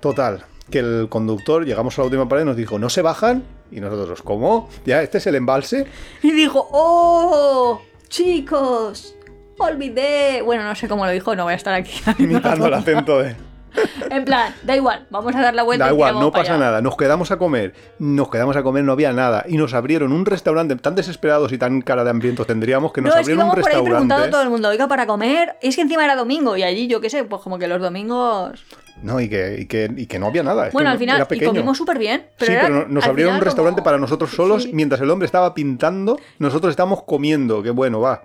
[0.00, 3.42] Total, que el conductor, llegamos a la última parada y nos dijo, no se bajan.
[3.72, 4.68] Y nosotros, ¿cómo?
[4.84, 5.86] Ya, este es el embalse.
[6.22, 7.80] Y dijo, ¡Oh!
[8.08, 9.14] Chicos,
[9.58, 10.42] olvidé.
[10.42, 11.92] Bueno, no sé cómo lo dijo, no voy a estar aquí.
[12.18, 13.36] Imitando el acento de...
[14.10, 15.84] En plan, da igual, vamos a dar la vuelta.
[15.86, 16.64] Da igual, no pasa allá.
[16.64, 16.80] nada.
[16.82, 17.74] Nos quedamos a comer.
[17.98, 19.44] Nos quedamos a comer, no había nada.
[19.48, 20.74] Y nos abrieron un restaurante.
[20.76, 23.46] Tan desesperados y tan cara de hambrientos tendríamos que nos No, es que abrieron un
[23.58, 24.30] íbamos por ahí preguntando a restaurante.
[24.32, 25.56] todo el mundo, oiga, para comer.
[25.62, 28.64] Es que encima era domingo y allí, yo qué sé, pues como que los domingos.
[29.02, 30.66] No, y que, y, que, y que no había nada.
[30.66, 32.26] es Bueno, que al final, y comimos súper bien.
[32.36, 34.70] Pero sí, era- pero no- nos abrieron un restaurante como- para nosotros solos Sí.
[34.74, 36.18] mientras el hombre estaba pintando.
[36.38, 37.62] Nosotros estábamos comiendo.
[37.62, 38.24] Que bueno, va.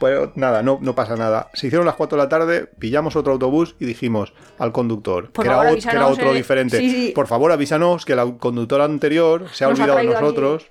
[0.00, 1.50] Pues nada, no, no pasa nada.
[1.52, 5.44] Se hicieron las 4 de la tarde, pillamos otro autobús y dijimos al conductor, Por
[5.44, 6.34] que, favor, era, que era otro eh.
[6.36, 7.12] diferente, Sí, sí.
[7.14, 10.70] por favor avísanos que el conductor anterior se ha Nos olvidado de aquí.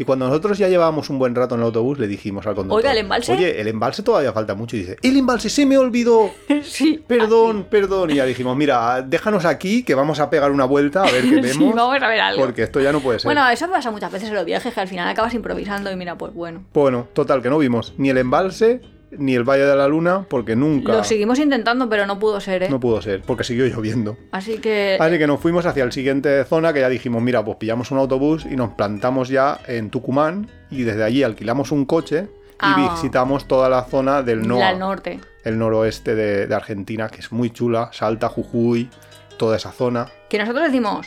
[0.00, 2.78] Y cuando nosotros ya llevábamos un buen rato en el autobús, le dijimos al conductor,
[2.78, 3.32] Oiga, ¿el embalse?
[3.34, 4.74] Oye, el embalse todavía falta mucho.
[4.74, 6.30] Y dice, el embalse se me olvidó.
[6.62, 7.04] sí.
[7.06, 8.10] Perdón, perdón.
[8.10, 11.28] Y ya dijimos, mira, déjanos aquí que vamos a pegar una vuelta a ver qué
[11.34, 11.74] Sí, vemos.
[11.74, 12.40] vamos a ver algo.
[12.46, 13.26] porque esto ya no puede ser.
[13.26, 16.16] Bueno, eso pasa muchas veces en los viajes, que al final acabas improvisando y mira,
[16.16, 16.64] pues bueno.
[16.72, 18.80] Bueno, total, que no vimos ni el embalse
[19.12, 22.62] ni el Valle de la Luna porque nunca Lo seguimos intentando, pero no pudo ser,
[22.64, 22.68] ¿eh?
[22.70, 24.16] no pudo ser, porque siguió lloviendo.
[24.32, 24.96] Así que.
[25.00, 27.98] Así que nos fuimos hacia el siguiente zona que ya dijimos, mira, pues pillamos un
[27.98, 32.90] autobús y nos plantamos ya en Tucumán y desde allí alquilamos un coche y Ah.
[32.94, 35.18] visitamos toda la zona del NOA, norte.
[35.44, 38.90] el noroeste de, de Argentina, que es muy chula, Salta, Jujuy,
[39.38, 40.06] toda esa zona.
[40.28, 41.06] Que nosotros decimos,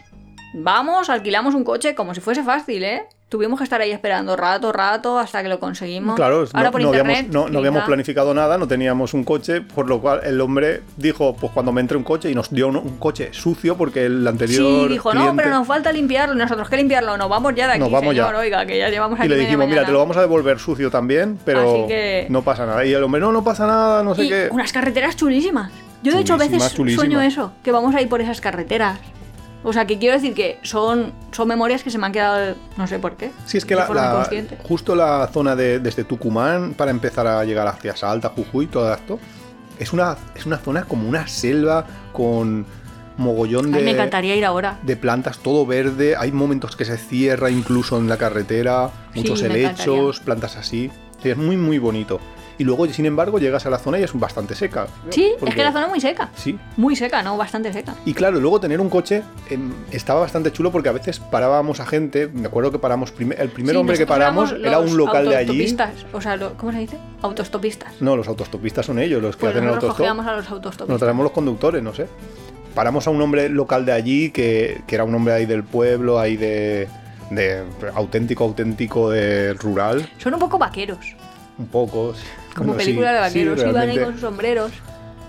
[0.56, 3.04] vamos, alquilamos un coche como si fuese fácil, ¿eh?
[3.30, 6.16] Tuvimos que estar ahí esperando rato, rato, hasta que lo conseguimos.
[6.16, 7.18] Claro, Ahora no, por no internet.
[7.28, 10.84] habíamos, no- no habíamos planificado nada, no teníamos un coche, por lo cual el hombre
[10.98, 14.06] dijo, pues cuando me entre un coche, y nos dio un, un coche sucio porque
[14.06, 16.36] el anterior Sí, dijo, no, cliente- pero nos falta limpiarlo.
[16.36, 17.18] Y nosotros, ¿qué limpiarlo?
[17.18, 18.40] Nos vamos ya de aquí, Nos vamos señor, ya.
[18.40, 19.86] oiga, que ya llevamos aquí Y le dijimos, mira, mañana".
[19.88, 22.86] te lo vamos a devolver sucio también, pero que- no pasa nada.
[22.86, 24.50] Y el hombre, no, no pasa nada, no sé Y qué.
[24.52, 25.72] unas carreteras chulísimas.
[26.04, 27.02] Yo de hecho a veces chulísimas.
[27.04, 29.00] sueño eso, que vamos a ir por esas carreteras.
[29.64, 32.86] O sea, que quiero decir que son, son memorias que se me han quedado, no
[32.88, 33.32] sé por qué.
[33.46, 34.28] Sí, es que la, la-
[34.64, 39.20] justo la zona de, desde Tucumán para empezar a llegar hacia Salta, Jujuy, todo esto,
[39.80, 42.66] es una, es una zona como una selva con
[43.18, 44.80] mogollón Ay, me de, encantaría ir ahora.
[44.84, 46.16] de plantas, todo verde.
[46.18, 50.92] Hay momentos que se cierra incluso en la carretera, muchos helechos, plantas así.
[51.22, 52.20] Sí, es muy, muy bonito.
[52.58, 54.88] Y luego, sin embargo, llegas a la zona y es bastante seca.
[55.10, 56.30] Sí, es que la zona es muy seca.
[56.36, 57.36] Sí, Muy seca, ¿no?
[57.38, 57.96] Bastante seca.
[58.06, 61.86] y claro, luego tener un coche em, estaba bastante chulo porque a veces parábamos a
[61.86, 62.28] gente.
[62.28, 63.12] Me acuerdo que paramos.
[63.12, 65.50] prime- el primer Sí, hombre que paramos era un local de allí.
[65.50, 66.06] autostopistas.
[66.14, 66.98] O sea, lo- ¿cómo se dice?
[67.22, 67.94] Autostopistas.
[68.02, 69.98] No, los autostopistas son ellos los que Pues hacen el autostop.
[69.98, 71.00] cogíamos a los Nos autostopistas.
[71.00, 72.08] traemos los conductores, no sé.
[72.76, 76.20] Paramos a un hombre local de allí que, que era un hombre ahí del pueblo,
[76.20, 76.88] ahí de,
[77.30, 77.64] de
[77.96, 81.16] auténtico, auténtico de rural, Son un poco vaqueros.
[81.58, 82.14] un poco.
[82.16, 82.24] sí.
[82.56, 83.70] Como Bueno, sí, película de sí, vaqueros.
[83.70, 84.72] Iban ahí con sus sombreros.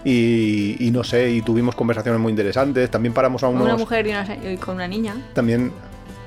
[0.04, 2.90] y, y no sé, y tuvimos conversaciones muy interesantes.
[2.90, 3.62] También paramos a unos.
[3.64, 5.16] Una mujer y, una y con una niña.
[5.32, 5.72] También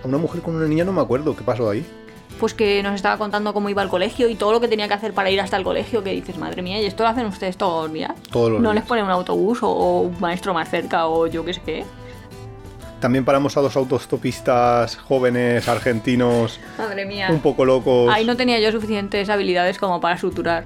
[0.03, 1.86] a una mujer con una niña, no me acuerdo qué pasó ahí.
[2.39, 4.93] Pues que nos estaba contando cómo iba al colegio y todo lo que tenía que
[4.93, 6.03] hacer para ir hasta el colegio.
[6.03, 8.12] Que dices, madre mía, ¿y esto lo hacen ustedes todos los días?
[8.31, 8.81] Todos los ¿No días.
[8.83, 11.86] les ponen un autobús o, o un maestro más cerca o yo qué sé qué?
[12.99, 17.27] También paramos a dos autostopistas jóvenes argentinos, Madre mía.
[17.31, 18.12] un poco locos.
[18.13, 20.65] Ahí no tenía yo suficientes habilidades como para suturar.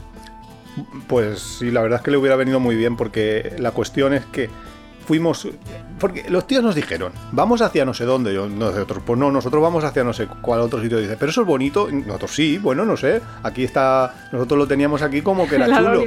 [1.08, 4.26] Pues sí, la verdad es que le hubiera venido muy bien porque la cuestión es
[4.26, 4.50] que
[5.06, 5.48] fuimos...
[6.00, 8.34] Porque los tíos nos dijeron, vamos hacia no sé dónde.
[8.34, 10.98] Yo, nosotros, pues no, nosotros vamos hacia no sé cuál otro sitio.
[11.00, 11.90] Dice, pero eso es bonito.
[11.90, 13.22] Y Nosotros sí, bueno, no sé.
[13.44, 14.30] Aquí está...
[14.32, 16.04] Nosotros lo teníamos aquí como que era La chulo.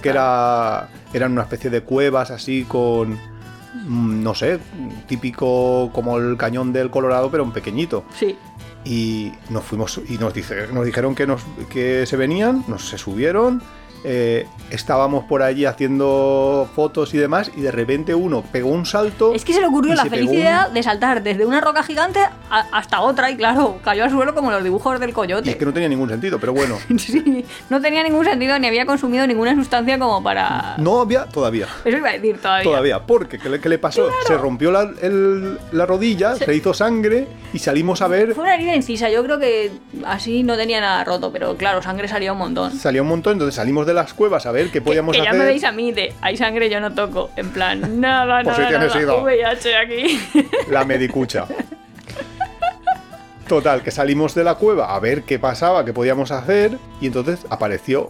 [0.00, 0.88] Que era...
[1.12, 3.12] Eran una especie de cuevas así con...
[3.12, 4.58] mm, No sé,
[5.06, 8.04] típico como el cañón del Colorado, pero un pequeñito.
[8.18, 8.36] Sí.
[8.84, 12.96] Y nos fuimos y nos, dice, nos dijeron que, nos, que se venían, nos se
[12.98, 13.60] subieron,
[14.04, 19.34] eh, estábamos por allí haciendo fotos y demás, y de repente uno pegó un salto.
[19.34, 22.20] Es que se le ocurrió y la pegó un- de saltar desde una roca gigante
[22.20, 25.50] a- hasta otra y claro, cayó al suelo como los dibujos del Y coyote.
[25.50, 28.86] es que no tenía ningún sentido, pero bueno, Sí, no tenía ningún sentido ni había
[28.86, 30.74] consumido ninguna sustancia como para...
[30.78, 31.66] no había todavía.
[31.84, 32.64] Eso iba a decir todavía.
[32.64, 34.08] Todavía, porque ¿qué le, qué le pasó?
[34.26, 38.34] Se rompió la, el- la rodilla, se hizo sangre y salimos a ver.
[38.34, 39.70] Fue una herida incisa, yo creo que
[40.04, 42.72] así no tenía nada roto, pero claro, sangre salía un montón.
[42.76, 45.30] Salía un montón, entonces salimos de las cuevas a ver qué Que, podíamos que ya
[45.30, 45.40] hacer.
[45.40, 48.68] me veis a mí de hay sangre yo no toco, en plan, nada, Pues nada,
[48.68, 49.22] tienes nada.
[49.22, 50.20] VIH aquí.
[50.70, 51.46] La medicucha.
[53.48, 57.46] Total, que salimos de la cueva a ver qué pasaba, qué podíamos hacer, y entonces
[57.48, 58.08] apareció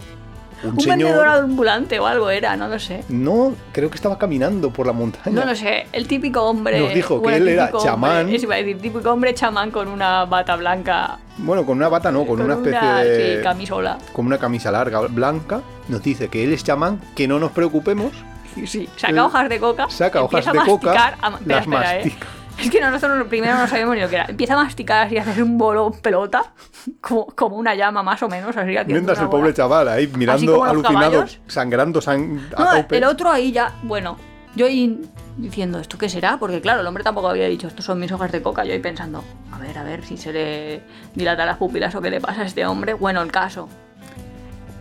[0.63, 0.97] un, Un señor.
[0.97, 3.03] vendedor ambulante o algo era, no lo sé.
[3.09, 5.35] No, creo que estaba caminando por la montaña.
[5.39, 6.79] No lo sé, el típico hombre.
[6.79, 8.21] Nos dijo que él era chamán.
[8.21, 11.19] hombre, eso iba a decir, típico hombre chamán con una bata blanca.
[11.37, 13.37] Bueno, con una bata no, con, una especie de.
[13.37, 13.97] sí, camisola.
[14.13, 15.61] con una camisa larga blanca.
[15.87, 18.11] Nos dice que él es chamán, que no nos preocupemos.
[18.55, 18.89] Sí, sí.
[18.97, 19.87] Saca hojas de coca.
[19.89, 22.13] saca hojas de a coca, masticar, a- espera, las espera, ¿eh?
[22.59, 24.25] Es que nosotros primero no sabíamos ni lo que era.
[24.25, 26.53] Empieza a masticar así, a hacer un bolo pelota,
[27.01, 28.55] como, como una llama más o menos.
[28.57, 31.39] Así, Mientras el pobre chaval ahí mirando alucinado, caballos.
[31.47, 32.97] sangrando sang a No, tope.
[32.97, 34.17] el otro ahí ya, bueno,
[34.55, 34.99] yo ahí
[35.37, 36.37] diciendo, ¿esto qué será?
[36.39, 38.65] Porque claro, el hombre tampoco había dicho, estos son mis hojas de coca.
[38.65, 40.81] Yo ahí pensando, a ver, a ver si se le
[41.13, 42.93] dilata las pupilas o qué le pasa a este hombre.
[42.95, 43.69] Bueno, el caso.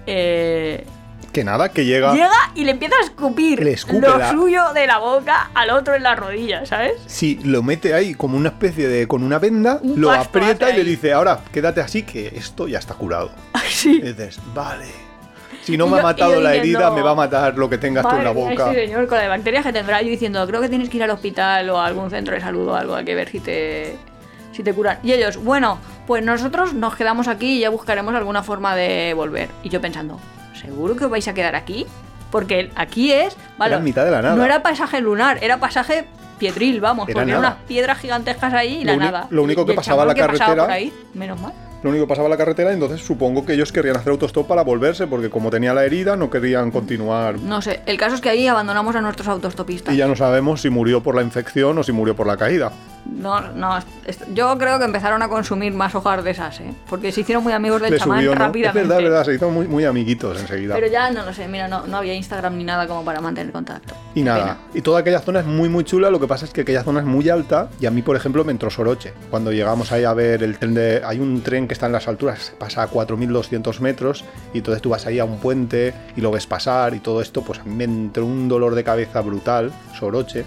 [0.06, 0.86] Eh,
[1.36, 2.14] Que nada, que llega.
[2.14, 5.68] llega y le empieza a escupir Le escupe lo la- suyo de la boca al
[5.68, 6.92] otro en la rodilla, ¿sabes?
[7.04, 9.06] Si lo mete ahí como una especie de.
[9.06, 12.78] con una venda, Un lo aprieta y le dice, ahora quédate así que esto ya
[12.78, 13.30] está curado.
[13.68, 13.98] Sí.
[13.98, 14.86] Y dices, vale.
[15.62, 17.76] Si no me ha yo- matado la diciendo, herida, me va a matar lo que
[17.76, 18.70] tengas tú en la boca.
[18.70, 21.02] este señor, con la de bacterias que tendrá, yo diciendo, creo que tienes que ir
[21.02, 23.94] al hospital o a algún centro de salud o algo, hay que ver si te,
[24.52, 25.00] si te curan.
[25.02, 29.50] Y ellos, bueno, pues nosotros nos quedamos aquí y ya buscaremos alguna forma de volver.
[29.62, 30.18] Y yo pensando,
[30.66, 31.86] ¿seguro que os vais a quedar aquí?
[32.30, 34.34] Porque aquí es, vale, Era mitad de la nada.
[34.36, 36.06] no era pasaje lunar, era pasaje
[36.38, 37.54] pietril, vamos, Era porque eran nada.
[37.54, 39.26] unas piedras gigantescas ahí y Lo la nada.
[39.30, 41.52] lo único que pasaba la que pasaba carretera- por ahí, menos mal.
[41.82, 45.06] Lo único que pasaba la carretera, entonces supongo que ellos querrían hacer autostop para volverse,
[45.06, 47.38] porque como tenía la herida, no querían continuar.
[47.38, 49.94] No sé, el caso es que ahí abandonamos a nuestros autostopistas.
[49.94, 52.72] Y ya no sabemos si murió por la infección o si murió por la caída.
[53.12, 53.78] No, no,
[54.34, 56.74] yo creo que empezaron a consumir más hojas de esas, ¿eh?
[56.88, 58.38] Porque se hicieron muy amigos del Le chamán subió, ¿no?
[58.38, 58.82] rápidamente.
[58.82, 60.74] Es verdad, verdad, se hizo muy, muy amiguitos enseguida.
[60.74, 63.52] Pero ya no lo sé, mira, no, no había Instagram ni nada como para mantener
[63.52, 63.94] contacto.
[64.14, 64.58] Y Qué nada, pena.
[64.74, 67.00] y toda aquella zona es muy muy chula, lo que pasa es que aquella zona
[67.00, 69.12] es muy alta y a mí, por ejemplo, me entró soroche.
[69.30, 71.02] Cuando llegamos ahí a ver el tren de...
[71.04, 74.90] Hay un tren que está en las alturas, pasa a 4.200 metros y entonces tú
[74.90, 77.74] vas ahí a un puente y lo ves pasar y todo esto, pues a mí
[77.74, 80.44] me entró un dolor de cabeza brutal, soroche.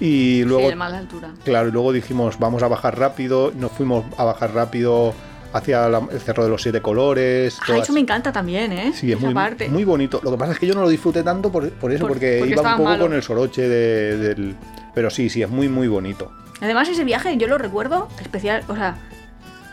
[0.00, 0.70] Y luego...
[0.70, 1.30] Sí, altura.
[1.44, 5.14] Claro, y luego dijimos, vamos a bajar rápido, nos fuimos a bajar rápido
[5.52, 7.58] hacia la- el Cerro de los Siete Colores.
[7.60, 8.92] Ah, todas- eso me encanta también, ¿eh?
[8.94, 9.68] Sí, es Esa muy, parte.
[9.68, 10.20] muy bonito.
[10.22, 12.36] Lo que pasa es que yo no lo disfruté tanto por, por eso, Por- porque,
[12.38, 13.04] porque iba un poco malo.
[13.04, 14.56] con el soroche de- del...
[14.94, 16.32] Pero sí, sí, es muy, muy bonito.
[16.60, 18.96] Además, ese viaje yo lo recuerdo especial, o sea,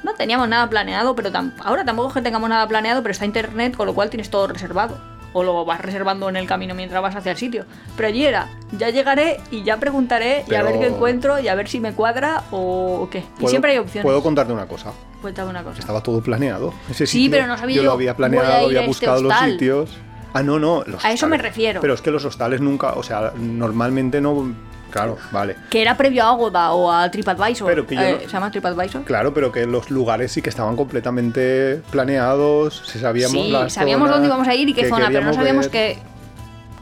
[0.04, 3.26] no teníamos nada planeado, pero tam- ahora tampoco es que tengamos nada planeado, pero está
[3.26, 4.98] internet, con lo cual tienes todo reservado.
[5.34, 7.66] O lo vas reservando en el camino mientras vas hacia el sitio.
[7.96, 11.56] Pero allí era, ya llegaré y ya preguntaré y a ver qué encuentro y a
[11.56, 13.24] ver si me cuadra o qué.
[13.40, 14.04] Y siempre hay opciones.
[14.04, 14.92] Puedo contarte una cosa.
[15.22, 15.80] Cuéntame una cosa.
[15.80, 16.74] Estaba todo planeado.
[16.90, 17.82] Ese Sí, sitio, pero no sabía yo.
[17.84, 19.98] yo, lo había planeado, había este buscado los sitios.
[20.34, 20.84] Ah, no, no.
[20.86, 21.82] los A eso me refiero.
[21.82, 24.54] Pero es que los hostales nunca, o sea, normalmente no.
[24.98, 25.56] Claro, vale.
[25.70, 27.68] Que era previo a Agoda o a TripAdvisor.
[27.68, 29.04] Pero que yo Eh, no- ¿Se llama TripAdvisor?
[29.04, 34.08] Claro, pero que los lugares sí que estaban completamente planeados, se sabíamos sí, las sabíamos
[34.08, 35.98] zonas dónde íbamos a ir y qué que zona, pero no sabíamos qué,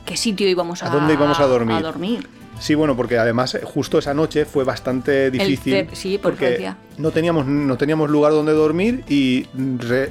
[0.05, 1.75] qué sitio íbamos a, ¿A dónde íbamos a dormir?
[1.77, 2.29] a dormir.
[2.57, 5.89] Sí, bueno, porque además eh, justo esa noche fue bastante difícil.
[5.91, 9.45] sí, por porque no teníamos, no teníamos lugar donde dormir y
[9.77, 10.09] re-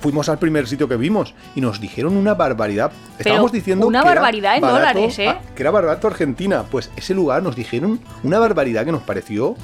[0.00, 2.92] fuimos al primer sitio que vimos y nos dijeron una barbaridad.
[3.18, 5.28] Estábamos diciendo una que era barbaridad en barato- dólares, ¿eh?
[5.28, 6.64] ah, que era barato Argentina.
[6.70, 9.56] Pues ese lugar nos dijeron una barbaridad que nos pareció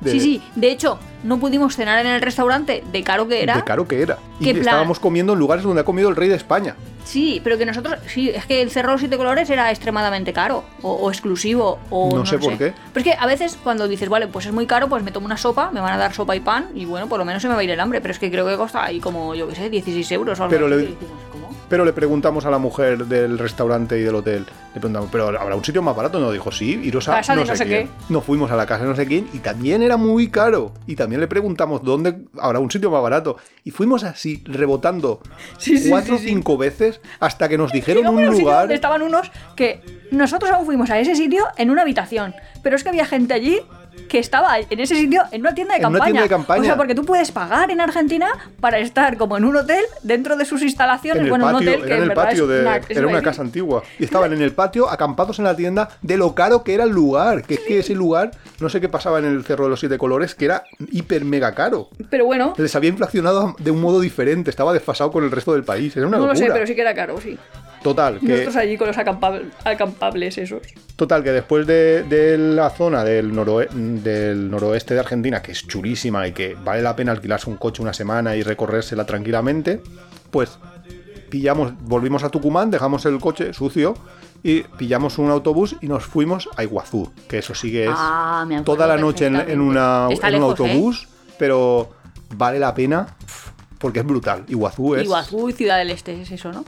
[0.00, 0.42] de, Sí, sí.
[0.54, 3.56] De hecho, no pudimos cenar en el restaurante de caro que era.
[3.56, 4.18] de caro que era.
[4.38, 6.74] Y estábamos comiendo en lugares donde ha comido el rey de España.
[7.04, 7.96] Sí, pero que nosotros.
[8.06, 10.64] Sí, es que el Cerro de los Siete Colores era extremadamente caro.
[10.82, 11.78] O, o exclusivo.
[11.90, 12.72] O No sé por qué.
[12.92, 15.26] Pero es que a veces cuando dices, vale, pues es muy caro, pues me tomo
[15.26, 16.68] una sopa, me van a dar sopa y pan.
[16.74, 18.00] Y bueno, por lo menos se me va a ir el hambre.
[18.00, 20.50] Pero es que creo que cuesta ahí como, yo qué sé, 16 euros o algo
[20.54, 20.76] Pero así.
[20.86, 20.94] le-.
[21.70, 25.54] Pero le preguntamos a la mujer del restaurante y del hotel, le preguntamos, ¿pero habrá
[25.54, 26.18] un sitio más barato?
[26.18, 27.86] Nos dijo, sí, iros a Casa de no sé quién.
[27.86, 27.92] qué.
[28.08, 30.72] Nos fuimos a la casa de no sé quién y también era muy caro.
[30.88, 33.36] Y también le preguntamos, ¿dónde habrá un sitio más barato?
[33.62, 35.20] Y fuimos así, rebotando
[35.58, 38.62] Sí, sí, cuatro o sí, cinco veces hasta que nos dijeron un lugar.
[38.62, 39.80] donde estaban unos que
[40.10, 42.34] nosotros aún fuimos a ese sitio en una habitación.
[42.64, 43.60] Pero es que había gente allí
[44.08, 46.04] que estaba en ese sitio en una tienda de En una campaña.
[46.04, 46.60] tienda de campaña.
[46.62, 48.28] O sea, porque tú puedes pagar en Argentina
[48.60, 51.20] para estar como en un hotel dentro de sus instalaciones.
[51.20, 52.60] En el bueno, un hotel que era en el patio de.
[52.62, 53.82] una- era una casa antigua.
[53.98, 56.90] Y estaban en el patio, acampados en la tienda, de lo caro que era el
[56.90, 57.42] lugar.
[57.44, 59.98] Que es que ese lugar, no sé qué pasaba en el Cerro de los Siete
[59.98, 61.88] Colores, que era hiper mega caro.
[62.10, 65.64] Pero bueno, Les había inflacionado de un modo diferente, estaba desfasado con el resto del
[65.64, 65.96] país.
[65.96, 66.46] Era una no lo locura.
[66.48, 67.38] sé, pero sí que era caro, sí.
[67.82, 70.60] Total, que, Nosotros allí con los acampa- acampables esos.
[70.96, 75.66] total, que después de, de la zona del, noroe- del noroeste de Argentina, que es
[75.66, 79.80] chulísima y que vale la pena alquilarse un coche una semana y recorrérsela tranquilamente,
[80.30, 80.58] pues
[81.30, 83.94] pillamos, volvimos a Tucumán, dejamos el coche sucio
[84.42, 88.46] y pillamos un autobús y nos fuimos a Iguazú, que eso sí que es Ah,
[88.64, 90.36] toda la noche en, una- un ¿eh?
[90.36, 91.90] autobús, pero
[92.36, 93.16] vale la pena
[93.78, 94.44] porque es brutal.
[94.48, 95.04] Iguazú es...
[95.04, 96.62] Iguazú y Ciudad del Este, es eso, ¿no?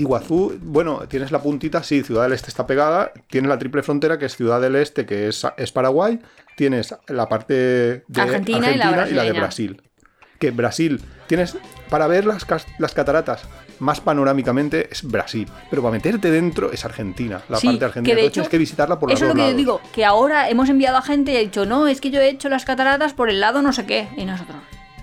[0.00, 4.18] Iguazú, bueno, tienes la puntita, sí, Ciudad del Este está pegada, tienes la triple frontera
[4.18, 6.18] que es Ciudad del Este, que es, es Paraguay,
[6.56, 8.78] tienes la parte de Argentina y
[9.14, 9.32] la de.
[9.32, 9.82] Brasil.
[10.38, 11.54] Que Brasil, tienes
[11.90, 12.46] para ver las,
[12.78, 13.42] las cataratas
[13.78, 18.14] más panorámicamente es Brasil, pero para meterte dentro es Argentina, la Sí, parte argentina.
[18.16, 20.48] que de hecho, tienes que visitarla por Eso es lo que yo digo, que ahora
[20.48, 23.12] hemos enviado a gente y ha dicho, no, es que yo he hecho las cataratas
[23.12, 24.08] por el lado no sé qué.
[24.16, 24.56] Y nosotros,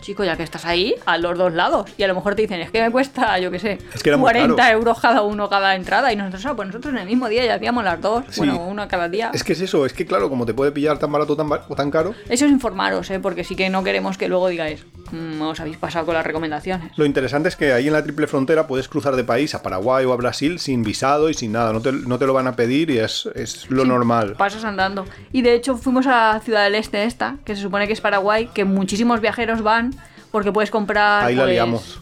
[0.07, 1.89] chico, ya que estás ahí, a los dos lados.
[1.97, 4.09] Y a lo mejor te dicen, es que me cuesta, yo qué sé, Es que
[4.09, 4.77] era muy 40 caro.
[4.77, 6.11] euros cada uno cada entrada.
[6.13, 8.23] Y nosotros, ah, pues nosotros en el mismo día ya hacíamos las dos.
[8.29, 8.39] Sí.
[8.39, 9.31] Bueno, una cada día.
[9.33, 11.65] Es que es eso, es que claro, como te puede pillar tan barato tan ba-
[11.67, 13.19] o tan caro, Eso es informaros, ¿eh?
[13.19, 16.97] porque sí que no queremos que luego digáis, "Mm, os habéis pasado con las recomendaciones.
[16.97, 20.05] Lo interesante es que ahí en la triple frontera puedes cruzar de país a Paraguay
[20.05, 21.73] o a Brasil sin visado y sin nada.
[21.73, 24.35] No te, no te lo van a pedir y es, es lo Sí, normal.
[24.37, 25.05] Pasas andando.
[25.33, 28.49] Y de hecho fuimos a Ciudad del Este esta, que se supone que es Paraguay,
[28.53, 29.93] que muchísimos viajeros van
[30.37, 31.25] porque puedes comprar...
[31.25, 31.99] Ahí la pues, liamos.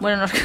[0.00, 0.38] Bueno, no sé.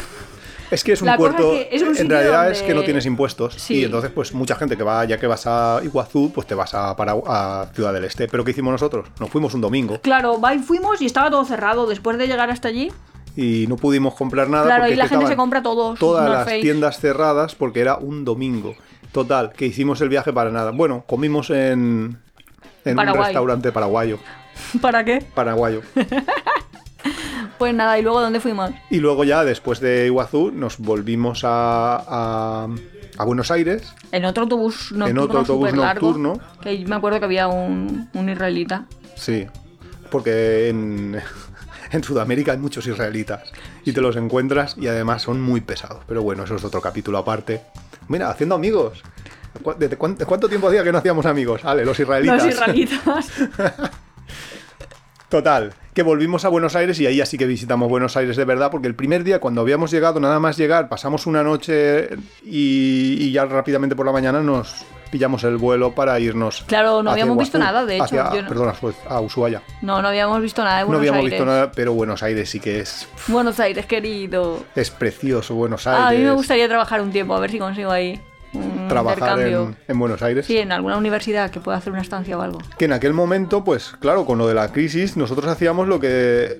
[0.69, 1.53] Es que es un La puerto.
[1.53, 3.55] es que es un en realidad donde- es que no tienes impuestos.
[3.55, 3.75] Sí.
[3.75, 6.73] Y entonces, pues mucha gente que va, ya que vas a Iguazú, pues te vas
[6.73, 8.27] a, Paragu- a Ciudad del Este.
[8.27, 9.07] Pero ¿qué hicimos nosotros?
[9.19, 11.87] Nos fuimos un domingo Claro, va y fuimos y estaba todo cerrado.
[11.87, 12.91] Después de llegar hasta allí,
[13.35, 14.65] y no pudimos comprar nada.
[14.65, 15.91] claro, porque y la gente se compra todo.
[15.91, 16.59] sus Todas las Face.
[16.61, 18.75] tiendas cerradas porque era un domingo.
[19.11, 20.71] Total, que hicimos el viaje para nada.
[20.71, 22.17] Bueno, comimos en,
[22.85, 24.19] en un restaurante paraguayo.
[24.81, 25.21] ¿Para qué?
[25.35, 25.81] Paraguayo.
[27.61, 28.71] Pues nada, ¿y luego dónde fuimos?
[28.89, 32.67] Y luego ya, después de Iguazú, nos volvimos a, a,
[33.19, 33.93] a Buenos Aires.
[34.11, 35.07] En otro autobús nocturno.
[35.07, 36.39] En otro autobús nocturno.
[36.59, 38.85] Que ahí me acuerdo que había un, un israelita.
[39.15, 39.45] Sí,
[40.09, 41.21] porque en,
[41.91, 43.43] en Sudamérica hay muchos israelitas
[43.85, 46.03] y te los encuentras y además son muy pesados.
[46.07, 47.61] Pero bueno, eso es otro capítulo aparte.
[48.07, 49.03] Mira, haciendo amigos.
[49.61, 51.63] ¿Cu- ¿Desde cuán- de cuánto tiempo hacía que no hacíamos amigos?
[51.63, 52.43] Ale, los israelitas.
[52.43, 53.31] Los israelitas.
[55.29, 58.45] Total, que volvimos a Buenos Aires y ahí ya sí que visitamos Buenos Aires de
[58.45, 62.09] verdad, porque el primer día cuando habíamos llegado, nada más llegar, pasamos una noche
[62.45, 66.63] y, y ya rápidamente por la mañana nos pillamos el vuelo para irnos.
[66.67, 68.73] Claro, no habíamos visto nada, de hecho, hacia- yo no- Perdón,
[69.09, 69.61] a Ushuaia.
[69.81, 71.31] No, no habíamos visto nada de Buenos no habíamos Aires.
[71.33, 74.63] visto nada, pero Buenos Aires sí que es, Buenos Aires, querido.
[74.75, 75.55] es precioso.
[75.55, 76.01] Buenos Aires.
[76.05, 78.21] Ah, a mí me gustaría trabajar un tiempo, a ver si consigo ahí
[78.89, 79.39] trabajar
[79.87, 80.45] en Buenos Aires.
[80.45, 82.59] Sí, en alguna universidad que pueda hacer una estancia o algo.
[82.77, 86.57] Que en aquel momento, pues claro, con lo de la crisis, nosotros hacíamos lo que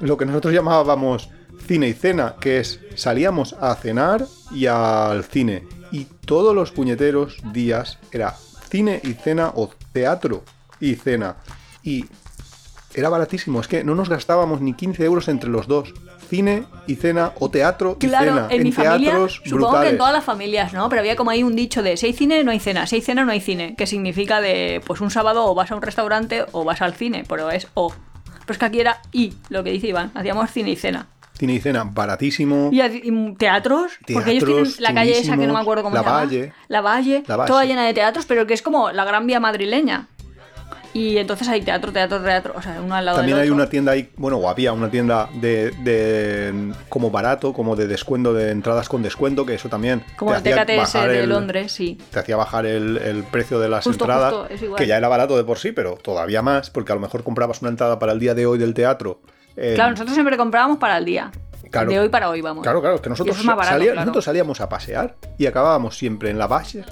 [0.00, 1.30] lo que nosotros llamábamos
[1.66, 5.64] cine y cena, que es salíamos a cenar y al cine.
[5.90, 8.34] Y todos los puñeteros días era
[8.68, 10.42] cine y cena o teatro
[10.80, 11.36] y cena.
[11.82, 12.06] Y
[12.94, 15.92] era baratísimo, es que no nos gastábamos ni 15 euros entre los dos.
[16.28, 18.48] Cine y cena o teatro y Claro, cena.
[18.50, 20.88] en, mi familia, teatros supongo que en todas las familias, ¿no?
[20.88, 23.02] Pero había como ahí un dicho de si hay cine, no hay cena, si hay
[23.02, 26.44] cena, no hay cine, que significa de, pues un sábado o vas a un restaurante
[26.52, 27.92] o vas al cine, pero es o.
[28.40, 31.06] Pero es que aquí era y, lo que dice Iván, hacíamos cine y cena.
[31.38, 32.70] Cine y cena baratísimo.
[32.72, 36.06] Y, teatros, porque ellos tienen la calle esa que no me acuerdo cómo La se
[36.06, 36.18] llama.
[36.18, 36.52] Valle.
[36.68, 37.22] La Valle.
[37.26, 37.48] La Valle.
[37.48, 40.08] Toda llena de teatros, pero que es como la gran vía madrileña.
[40.96, 43.62] Y entonces hay teatro, teatro, teatro, o sea, uno al lado También del hay otro.
[43.62, 48.32] una tienda ahí, bueno, o había una tienda de, de- como barato, como de descuento,
[48.32, 51.98] de entradas con descuento, que eso también Como el te TKTS de el- Londres, sí.
[52.10, 54.78] Te hacía bajar el, el precio de las Justo, entradas, justo, es igual.
[54.78, 57.60] que ya era barato de por sí, pero todavía más, porque a lo mejor comprabas
[57.60, 59.20] una entrada para el día de hoy del teatro.
[59.56, 61.30] eh, Claro, nosotros siempre comprábamos para el día.
[61.70, 61.90] Claro.
[61.90, 62.62] De hoy para hoy, vamos.
[62.62, 64.00] Claro, claro, que nosotros, es barato, salía- claro.
[64.06, 66.84] nosotros salíamos a pasear y acabábamos siempre en la base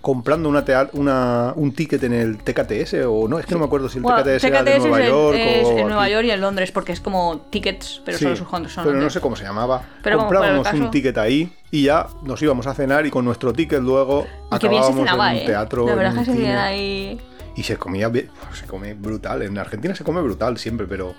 [0.00, 3.88] comprando una, una un ticket en el TKTS o no, es que no me acuerdo
[3.88, 6.08] si el Bueno, TKTS era de Nueva es, York o en Nueva.
[6.08, 8.84] York y en Londres, porque es como tickets, pero Sí, solo sus cuantos son.
[8.84, 9.82] Pero no sé cómo se llamaba.
[10.02, 13.80] Pero Comprábamos un ticket ahí y ya nos íbamos a cenar y con nuestro ticket
[13.80, 15.46] luego Y que acabábamos cenaba, en un ¿eh?
[15.46, 15.86] teatro.
[15.86, 17.20] La verdad que se ahí.
[17.56, 19.42] Y se comía bien, se come brutal.
[19.42, 21.14] En Argentina se come brutal siempre, pero,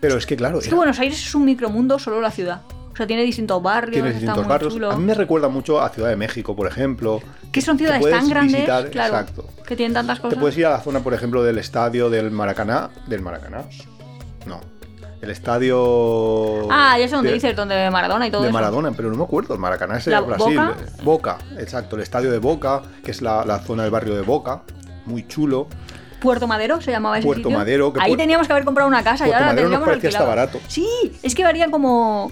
[0.00, 2.62] pero es que claro, Es que era- Buenos Aires es un micromundo solo la ciudad.
[2.92, 4.72] O sea, tiene distintos barrios, tiene distintos barrios.
[4.74, 4.90] chulo.
[4.90, 7.20] A mí me recuerda mucho a Ciudad de México, por ejemplo.
[7.52, 9.44] Que son ciudades tan grandes, visitar- claro, exacto.
[9.66, 10.38] que tienen tantas Te cosas.
[10.38, 12.90] puedes ir a la zona, por ejemplo, del estadio del Maracaná.
[13.06, 13.64] ¿Del Maracaná?
[14.46, 14.60] No.
[15.22, 16.66] El estadio.
[16.70, 18.54] Ah, ya sé dónde de- dices, donde Maradona y todo de eso.
[18.54, 19.54] Maradona, pero no me acuerdo.
[19.54, 20.56] El Maracaná es de ¿La Brasil.
[20.56, 20.76] Boca?
[21.02, 21.96] Boca, exacto.
[21.96, 24.62] El estadio de Boca, que es la, la zona del barrio de Boca.
[25.06, 25.66] Muy chulo.
[26.20, 27.58] Puerto Madero se llamaba ese Puerto sitio.
[27.58, 29.88] Madero, que Ahí teníamos que haber comprado una casa y Puerto la Madero nos tendríamos
[30.00, 30.60] parecía hasta barato.
[30.68, 30.86] Sí,
[31.22, 32.30] es que varían como,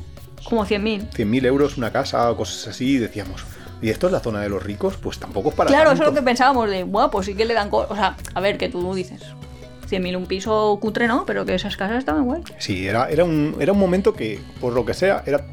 [0.49, 1.11] como 100.000.
[1.11, 2.93] 100.000 euros una casa o cosas así.
[2.93, 3.45] Y decíamos,
[3.83, 4.97] ¿y esto es la zona de los ricos?
[4.97, 7.45] Pues tampoco es para Claro, eso es lo que pensábamos de, bueno, pues sí que
[7.45, 7.69] le dan...
[7.71, 9.23] O sea, a ver, que tú dices,
[9.89, 11.25] 100.000 un piso cutre, ¿no?
[11.27, 12.43] Pero que esas casas estaban guay.
[12.59, 15.45] Sí, era, era, un, era un momento que, por lo que sea, era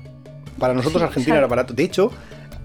[0.59, 1.73] para nosotros Sí, Argentina era barato.
[1.73, 2.11] De hecho,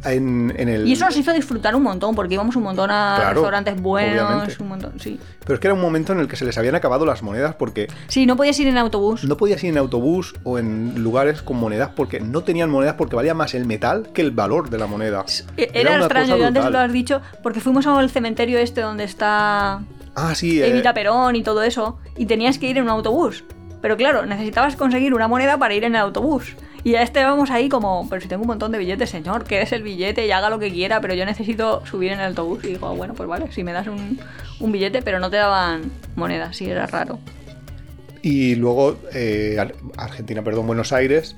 [0.04, 0.86] en, en el...
[0.86, 4.24] Y eso nos hizo disfrutar un montón, porque íbamos un montón a Claro, restaurantes buenos,
[4.24, 4.56] obviamente.
[4.62, 5.18] un montón, sí.
[5.40, 7.54] Pero es que era un momento en el que se les habían acabado las monedas
[7.54, 9.24] porque Sí, no podías ir en autobús.
[9.24, 13.16] no podías ir en autobús o en lugares con monedas porque no tenían monedas porque
[13.16, 15.24] valía más el metal que el valor de la moneda.
[15.56, 19.04] E- Era, una extraño, yo antes lo has dicho, porque fuimos al cementerio este donde
[19.04, 19.80] está
[20.14, 20.60] Ah, sí.
[20.60, 23.44] eh, Evita Perón y todo eso, y tenías que ir en un autobús.
[23.82, 26.54] Pero claro, necesitabas conseguir una moneda para ir en el autobús.
[26.82, 29.60] Y a este vamos ahí como, pero si tengo un montón de billetes, señor, que
[29.60, 32.64] es el billete y haga lo que quiera, pero yo necesito subir en el autobús.
[32.64, 34.18] Y digo, "Ah, bueno, pues vale, si me das un,
[34.60, 35.82] un billete, pero no te daban
[36.16, 37.18] monedas, sí, era raro.
[38.22, 41.34] Y luego eh, Ar- Argentina, perdón, Buenos Aires.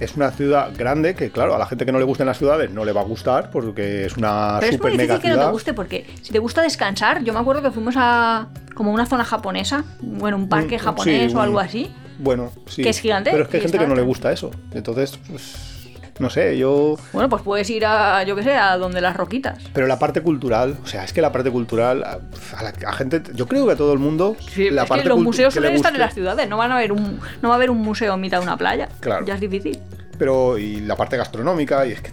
[0.00, 2.68] Es una ciudad grande que, claro, a la gente que no le gusten las ciudades
[2.70, 5.36] no le va a gustar porque es una Pero es muy super mega difícil que
[5.36, 8.92] no te guste, porque si te gusta descansar, yo me acuerdo que fuimos a como
[8.92, 11.90] una zona japonesa, bueno, un parque Mm, sí, japonés o algo así.
[12.18, 12.82] Bueno, sí.
[12.82, 14.50] Que es gigante Pero es que hay gente que no le gusta eso.
[14.72, 15.74] Entonces, pues,
[16.18, 16.96] no sé, yo...
[17.12, 19.58] Bueno, pues puedes ir a, yo qué sé, a donde las roquitas.
[19.72, 22.20] Pero la parte cultural, o sea, es que la parte cultural, a,
[22.56, 25.02] a la a gente, yo creo que a todo el mundo, Sí, la es parte
[25.02, 27.54] que los museos suelen estar en las ciudades, no van a haber un, no va
[27.54, 28.88] a haber un museo en mitad de una playa.
[29.00, 29.26] Claro.
[29.26, 29.78] Ya es difícil.
[30.16, 32.12] Pero, y la parte gastronómica, y es que...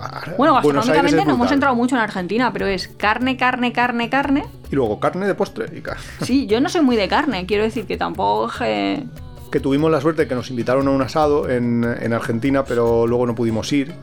[0.00, 4.44] ah, Bueno, gastronómicamente no hemos entrado mucho en Argentina, pero es carne, carne, carne, carne.
[4.72, 5.66] Y luego carne de postre.
[5.66, 8.52] Y Sí, yo no soy muy de carne, quiero decir que tampoco...
[8.64, 9.04] eh,
[9.50, 13.26] que tuvimos la suerte que nos invitaron a un asado en, en Argentina, pero luego
[13.26, 13.94] no pudimos ir.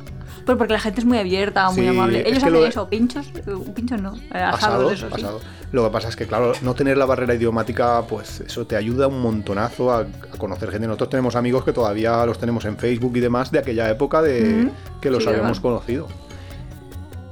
[0.46, 2.20] Pues porque la gente es muy abierta, muy Sí, amable.
[2.22, 3.32] es Ellos que hacen de- eso, pinchos,
[3.74, 5.22] pinchos no, eh, asados, Asado, eso sí.
[5.22, 5.40] asado.
[5.72, 9.08] Lo que pasa es que, claro, no tener la barrera idiomática, pues eso te ayuda
[9.08, 10.86] un montonazo a, a conocer gente.
[10.86, 14.70] Nosotros tenemos amigos que todavía los tenemos en Facebook y demás de aquella época de
[15.02, 16.08] que los Sí, habíamos conocido.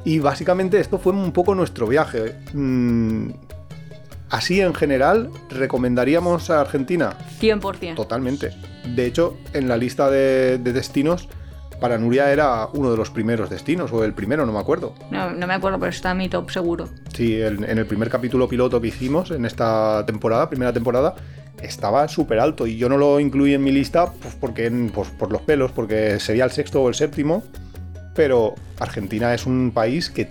[0.05, 2.39] Y básicamente esto fue un poco nuestro viaje.
[2.53, 3.29] Mm,
[4.31, 7.13] así en general, ¿recomendaríamos a Argentina?
[7.39, 7.95] 100%.
[7.95, 8.51] Totalmente.
[8.95, 11.29] De hecho, en la lista de, de destinos,
[11.79, 14.95] para Nuria era uno de los primeros destinos, o el primero, no me acuerdo.
[15.11, 16.89] No, no me acuerdo, pero está en mi top seguro.
[17.13, 21.15] Sí, en, en el primer capítulo piloto que hicimos en esta temporada, primera temporada,
[21.61, 25.31] estaba súper alto y yo no lo incluí en mi lista pues porque pues, por
[25.31, 27.43] los pelos, porque sería el sexto o el séptimo,
[28.15, 30.29] pero Argentina es un país que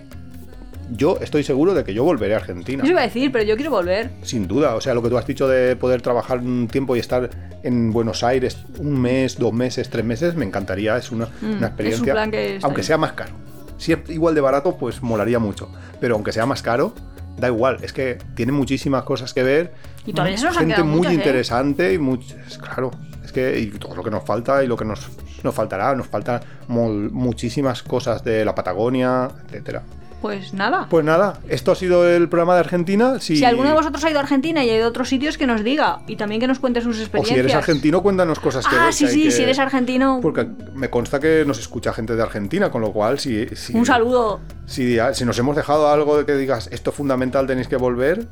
[0.93, 2.83] yo estoy seguro de que yo volveré a Argentina.
[2.83, 4.09] Eso iba a decir, pero yo quiero volver.
[4.23, 6.99] Sin duda, o sea, lo que tú has dicho de poder trabajar un tiempo y
[6.99, 7.29] estar
[7.63, 11.67] en Buenos Aires un mes, dos meses, tres meses, me encantaría, es una, Mm, una
[11.67, 12.87] experiencia, es un plan que está aunque ahí.
[12.87, 13.31] sea más caro.
[13.77, 15.69] Si es igual de barato, pues molaría mucho,
[15.99, 16.93] pero aunque sea más caro,
[17.37, 19.73] da igual, es que tiene muchísimas cosas que ver,
[20.05, 21.15] Y todavía se nos gente muy muchas, ¿eh?
[21.15, 22.91] interesante y muchas, claro,
[23.23, 25.07] es que y todo lo que nos falta y lo que nos,
[25.43, 29.83] nos faltará, nos faltan muchísimas cosas de la Patagonia, etcétera.
[30.21, 30.85] Pues nada.
[30.89, 33.19] Pues nada, esto ha sido el programa de Argentina.
[33.19, 35.37] Si, Si alguno de vosotros ha ido a Argentina y ha ido a otros sitios,
[35.37, 36.01] que nos diga.
[36.07, 37.35] Y también que nos cuente sus O experiencias.
[37.35, 40.19] si eres argentino, cuéntanos cosas que Ah, ves sí, sí, que- si eres argentino.
[40.21, 43.85] Porque me consta que nos escucha gente de Argentina, con lo cual, si, si, Un
[43.85, 44.39] saludo.
[44.67, 48.27] si, si nos hemos dejado algo de que digas esto es fundamental, tenéis que volver,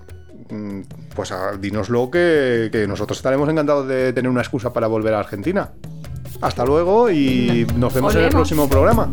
[0.52, 0.82] mm,
[1.16, 5.20] pues ah, dínoslo que, que nosotros estaremos encantados de tener una excusa para volver a
[5.22, 5.72] Argentina.
[6.42, 9.10] Hasta luego y nos vemos en el próximo programa.